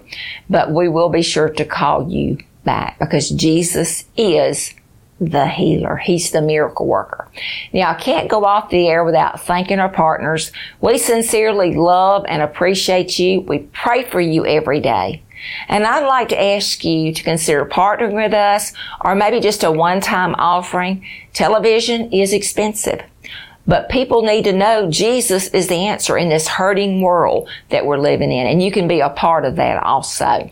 but 0.49 0.71
we 0.71 0.87
will 0.87 1.09
be 1.09 1.21
sure 1.21 1.49
to 1.49 1.65
call 1.65 2.09
you 2.09 2.37
back 2.63 2.99
because 2.99 3.29
Jesus 3.29 4.05
is 4.17 4.73
the 5.19 5.47
healer. 5.47 5.97
He's 5.97 6.31
the 6.31 6.41
miracle 6.41 6.87
worker. 6.87 7.27
Now, 7.73 7.91
I 7.91 7.95
can't 7.95 8.29
go 8.29 8.45
off 8.45 8.69
the 8.69 8.87
air 8.87 9.03
without 9.03 9.41
thanking 9.41 9.79
our 9.79 9.89
partners. 9.89 10.51
We 10.81 10.97
sincerely 10.97 11.73
love 11.73 12.25
and 12.27 12.41
appreciate 12.41 13.19
you. 13.19 13.41
We 13.41 13.59
pray 13.59 14.03
for 14.03 14.21
you 14.21 14.45
every 14.45 14.79
day. 14.79 15.23
And 15.67 15.85
I'd 15.85 16.05
like 16.05 16.29
to 16.29 16.41
ask 16.41 16.83
you 16.83 17.13
to 17.13 17.23
consider 17.23 17.65
partnering 17.65 18.13
with 18.13 18.33
us 18.33 18.73
or 19.01 19.15
maybe 19.15 19.39
just 19.39 19.63
a 19.63 19.71
one-time 19.71 20.35
offering. 20.35 21.05
Television 21.33 22.11
is 22.11 22.33
expensive. 22.33 23.01
But 23.67 23.89
people 23.89 24.23
need 24.23 24.45
to 24.45 24.53
know 24.53 24.89
Jesus 24.89 25.47
is 25.49 25.67
the 25.67 25.85
answer 25.85 26.17
in 26.17 26.29
this 26.29 26.47
hurting 26.47 27.01
world 27.01 27.47
that 27.69 27.85
we're 27.85 27.99
living 27.99 28.31
in. 28.31 28.47
And 28.47 28.63
you 28.63 28.71
can 28.71 28.87
be 28.87 28.99
a 28.99 29.09
part 29.09 29.45
of 29.45 29.57
that 29.57 29.83
also. 29.83 30.49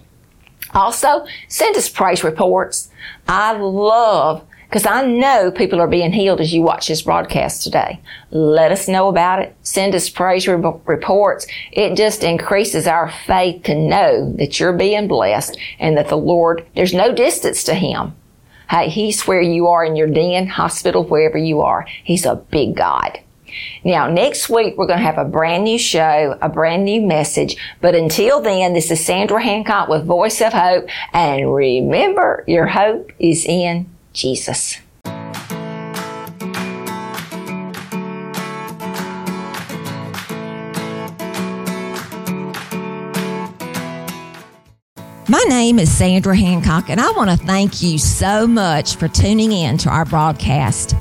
Also, 0.73 1.25
send 1.47 1.75
us 1.75 1.89
praise 1.89 2.23
reports. 2.23 2.89
I 3.27 3.53
love 3.53 4.45
because 4.67 4.85
I 4.85 5.05
know 5.05 5.49
people 5.49 5.79
are 5.79 5.87
being 5.87 6.11
healed 6.11 6.41
as 6.41 6.53
you 6.53 6.61
watch 6.61 6.87
this 6.87 7.01
broadcast 7.01 7.63
today. 7.63 8.01
Let 8.31 8.71
us 8.71 8.89
know 8.89 9.07
about 9.07 9.39
it. 9.39 9.55
Send 9.61 9.95
us 9.95 10.09
praise 10.09 10.47
re- 10.47 10.73
reports. 10.85 11.47
It 11.71 11.95
just 11.95 12.23
increases 12.23 12.85
our 12.85 13.09
faith 13.09 13.63
to 13.63 13.75
know 13.75 14.33
that 14.33 14.59
you're 14.59 14.73
being 14.73 15.07
blessed 15.07 15.57
and 15.79 15.97
that 15.97 16.09
the 16.09 16.17
Lord, 16.17 16.65
there's 16.75 16.93
no 16.93 17.13
distance 17.13 17.63
to 17.63 17.75
Him. 17.75 18.13
Hey, 18.69 18.89
He's 18.89 19.25
where 19.25 19.41
you 19.41 19.67
are 19.67 19.85
in 19.85 19.95
your 19.95 20.07
den, 20.07 20.47
hospital, 20.47 21.05
wherever 21.05 21.37
you 21.37 21.61
are. 21.61 21.87
He's 22.03 22.25
a 22.25 22.35
big 22.35 22.75
God. 22.75 23.19
Now, 23.85 24.09
next 24.09 24.49
week, 24.49 24.75
we're 24.77 24.87
going 24.87 24.99
to 24.99 25.05
have 25.05 25.17
a 25.17 25.23
brand 25.23 25.63
new 25.63 25.79
show, 25.79 26.37
a 26.41 26.49
brand 26.49 26.83
new 26.83 27.01
message. 27.01 27.55
But 27.79 27.95
until 27.95 28.41
then, 28.41 28.73
this 28.73 28.91
is 28.91 29.03
Sandra 29.03 29.41
Hancock 29.41 29.87
with 29.87 30.03
Voice 30.03 30.41
of 30.41 30.51
Hope. 30.51 30.89
And 31.13 31.53
remember, 31.53 32.43
your 32.45 32.67
hope 32.67 33.13
is 33.19 33.45
in 33.45 33.89
Jesus. 34.17 34.79
My 45.29 45.43
name 45.49 45.77
is 45.77 45.95
Sandra 45.95 46.35
Hancock, 46.35 46.89
and 46.89 46.99
I 46.99 47.11
want 47.11 47.29
to 47.29 47.37
thank 47.37 47.83
you 47.83 47.99
so 47.99 48.47
much 48.47 48.95
for 48.95 49.07
tuning 49.07 49.51
in 49.51 49.77
to 49.79 49.89
our 49.89 50.05
broadcast. 50.05 50.95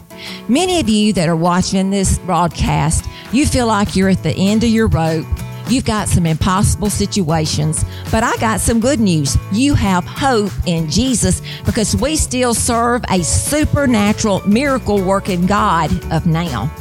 Many 0.47 0.79
of 0.81 0.91
you 0.91 1.15
that 1.15 1.29
are 1.29 1.37
watching 1.37 1.91
this 1.91 2.19
broadcast, 2.19 3.09
you 3.33 3.47
feel 3.47 3.67
like 3.67 3.97
you're 3.97 4.11
at 4.11 4.23
the 4.23 4.35
end 4.37 4.63
of 4.63 4.69
your 4.69 4.89
rope 4.89 5.27
You've 5.69 5.85
got 5.85 6.09
some 6.09 6.27
impossible 6.27 6.91
situations, 6.91 7.85
but 8.13 8.23
I 8.23 8.37
got 8.37 8.61
some 8.61 8.79
good 8.79 9.01
news. 9.01 9.37
You 9.53 9.75
have 9.75 10.05
hope 10.05 10.53
in 10.65 10.89
Jesus 10.89 11.43
because 11.65 11.97
we 11.97 12.15
still 12.15 12.55
serve 12.55 13.03
a 13.11 13.25
supernatural 13.25 14.47
miracle 14.47 15.03
working 15.03 15.45
God 15.47 15.91
of 16.13 16.25
now. 16.25 16.73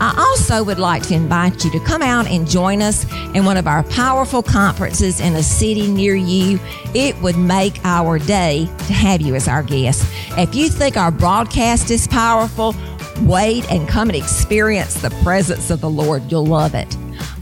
I 0.00 0.14
also 0.18 0.64
would 0.64 0.78
like 0.78 1.02
to 1.04 1.14
invite 1.14 1.64
you 1.64 1.70
to 1.72 1.80
come 1.80 2.00
out 2.00 2.26
and 2.26 2.48
join 2.48 2.80
us 2.80 3.04
in 3.34 3.44
one 3.44 3.58
of 3.58 3.66
our 3.66 3.82
powerful 3.84 4.42
conferences 4.42 5.20
in 5.20 5.36
a 5.36 5.42
city 5.42 5.86
near 5.86 6.14
you. 6.14 6.58
It 6.94 7.20
would 7.20 7.36
make 7.36 7.78
our 7.84 8.18
day 8.18 8.66
to 8.86 8.92
have 8.92 9.20
you 9.20 9.34
as 9.34 9.48
our 9.48 9.62
guest. 9.62 10.04
If 10.38 10.54
you 10.54 10.70
think 10.70 10.96
our 10.96 11.10
broadcast 11.10 11.90
is 11.90 12.08
powerful, 12.08 12.74
wait 13.22 13.70
and 13.70 13.86
come 13.86 14.08
and 14.08 14.16
experience 14.16 14.94
the 14.94 15.10
presence 15.22 15.70
of 15.70 15.82
the 15.82 15.90
Lord. 15.90 16.32
You'll 16.32 16.46
love 16.46 16.74
it. 16.74 16.96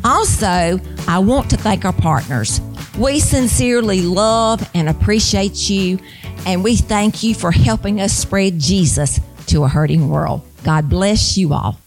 Also, 0.08 0.80
I 1.06 1.18
want 1.18 1.50
to 1.50 1.58
thank 1.58 1.84
our 1.84 1.92
partners. 1.92 2.62
We 2.98 3.20
sincerely 3.20 4.00
love 4.00 4.66
and 4.72 4.88
appreciate 4.88 5.68
you, 5.68 5.98
and 6.46 6.64
we 6.64 6.76
thank 6.76 7.22
you 7.22 7.34
for 7.34 7.50
helping 7.50 8.00
us 8.00 8.14
spread 8.14 8.58
Jesus 8.58 9.20
to 9.48 9.64
a 9.64 9.68
hurting 9.68 10.08
world. 10.08 10.40
God 10.64 10.88
bless 10.88 11.36
you 11.36 11.52
all. 11.52 11.78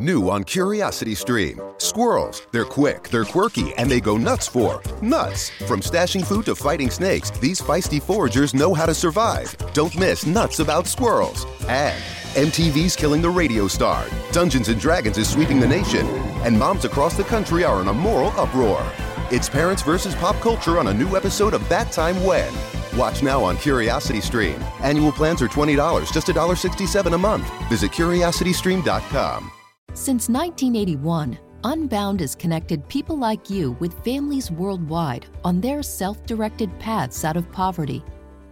New 0.00 0.28
on 0.28 0.42
Curiosity 0.42 1.14
Stream. 1.14 1.60
Squirrels. 1.78 2.46
They're 2.50 2.64
quick, 2.64 3.08
they're 3.10 3.24
quirky, 3.24 3.72
and 3.76 3.88
they 3.88 4.00
go 4.00 4.16
nuts 4.16 4.48
for 4.48 4.82
nuts. 5.00 5.50
From 5.68 5.80
stashing 5.80 6.24
food 6.26 6.46
to 6.46 6.56
fighting 6.56 6.90
snakes, 6.90 7.30
these 7.30 7.60
feisty 7.60 8.02
foragers 8.02 8.54
know 8.54 8.74
how 8.74 8.86
to 8.86 8.94
survive. 8.94 9.56
Don't 9.72 9.96
miss 9.96 10.26
nuts 10.26 10.58
about 10.58 10.86
squirrels. 10.88 11.46
And 11.68 12.02
MTV's 12.34 12.96
killing 12.96 13.22
the 13.22 13.30
radio 13.30 13.68
star. 13.68 14.06
Dungeons 14.32 14.68
and 14.68 14.80
Dragons 14.80 15.16
is 15.18 15.28
sweeping 15.30 15.60
the 15.60 15.68
nation. 15.68 16.06
And 16.44 16.58
moms 16.58 16.84
across 16.84 17.16
the 17.16 17.24
country 17.24 17.64
are 17.64 17.80
in 17.80 17.88
a 17.88 17.94
moral 17.94 18.30
uproar. 18.40 18.84
It's 19.30 19.48
parents 19.48 19.82
versus 19.82 20.14
pop 20.16 20.40
culture 20.40 20.78
on 20.78 20.88
a 20.88 20.94
new 20.94 21.16
episode 21.16 21.54
of 21.54 21.68
That 21.68 21.92
Time 21.92 22.22
When. 22.24 22.52
Watch 22.96 23.22
now 23.22 23.42
on 23.44 23.56
Curiosity 23.58 24.20
Stream. 24.20 24.60
Annual 24.80 25.12
plans 25.12 25.40
are 25.42 25.48
$20, 25.48 26.12
just 26.12 26.26
$1.67 26.26 27.14
a 27.14 27.18
month. 27.18 27.48
Visit 27.68 27.92
curiositystream.com. 27.92 29.50
Since 29.94 30.28
1981, 30.28 31.38
Unbound 31.62 32.20
has 32.20 32.34
connected 32.34 32.86
people 32.88 33.16
like 33.16 33.48
you 33.48 33.76
with 33.78 34.04
families 34.04 34.50
worldwide 34.50 35.26
on 35.44 35.60
their 35.60 35.84
self 35.84 36.26
directed 36.26 36.76
paths 36.80 37.24
out 37.24 37.36
of 37.36 37.52
poverty. 37.52 38.02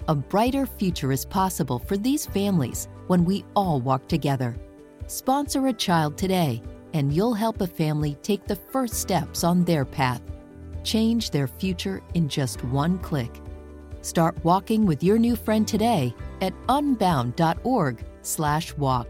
A 0.06 0.14
brighter 0.14 0.66
future 0.66 1.10
is 1.10 1.24
possible 1.24 1.80
for 1.80 1.96
these 1.96 2.26
families 2.26 2.86
when 3.08 3.24
we 3.24 3.44
all 3.56 3.80
walk 3.80 4.06
together. 4.06 4.54
Sponsor 5.08 5.66
a 5.66 5.72
child 5.72 6.16
today, 6.16 6.62
and 6.94 7.12
you'll 7.12 7.34
help 7.34 7.60
a 7.60 7.66
family 7.66 8.16
take 8.22 8.46
the 8.46 8.54
first 8.54 8.94
steps 8.94 9.42
on 9.42 9.64
their 9.64 9.84
path. 9.84 10.22
Change 10.84 11.30
their 11.30 11.48
future 11.48 12.00
in 12.14 12.28
just 12.28 12.62
one 12.66 13.00
click. 13.00 13.40
Start 14.00 14.36
walking 14.44 14.86
with 14.86 15.02
your 15.02 15.18
new 15.18 15.34
friend 15.34 15.66
today 15.66 16.14
at 16.40 16.54
unbound.org/walk. 16.68 19.08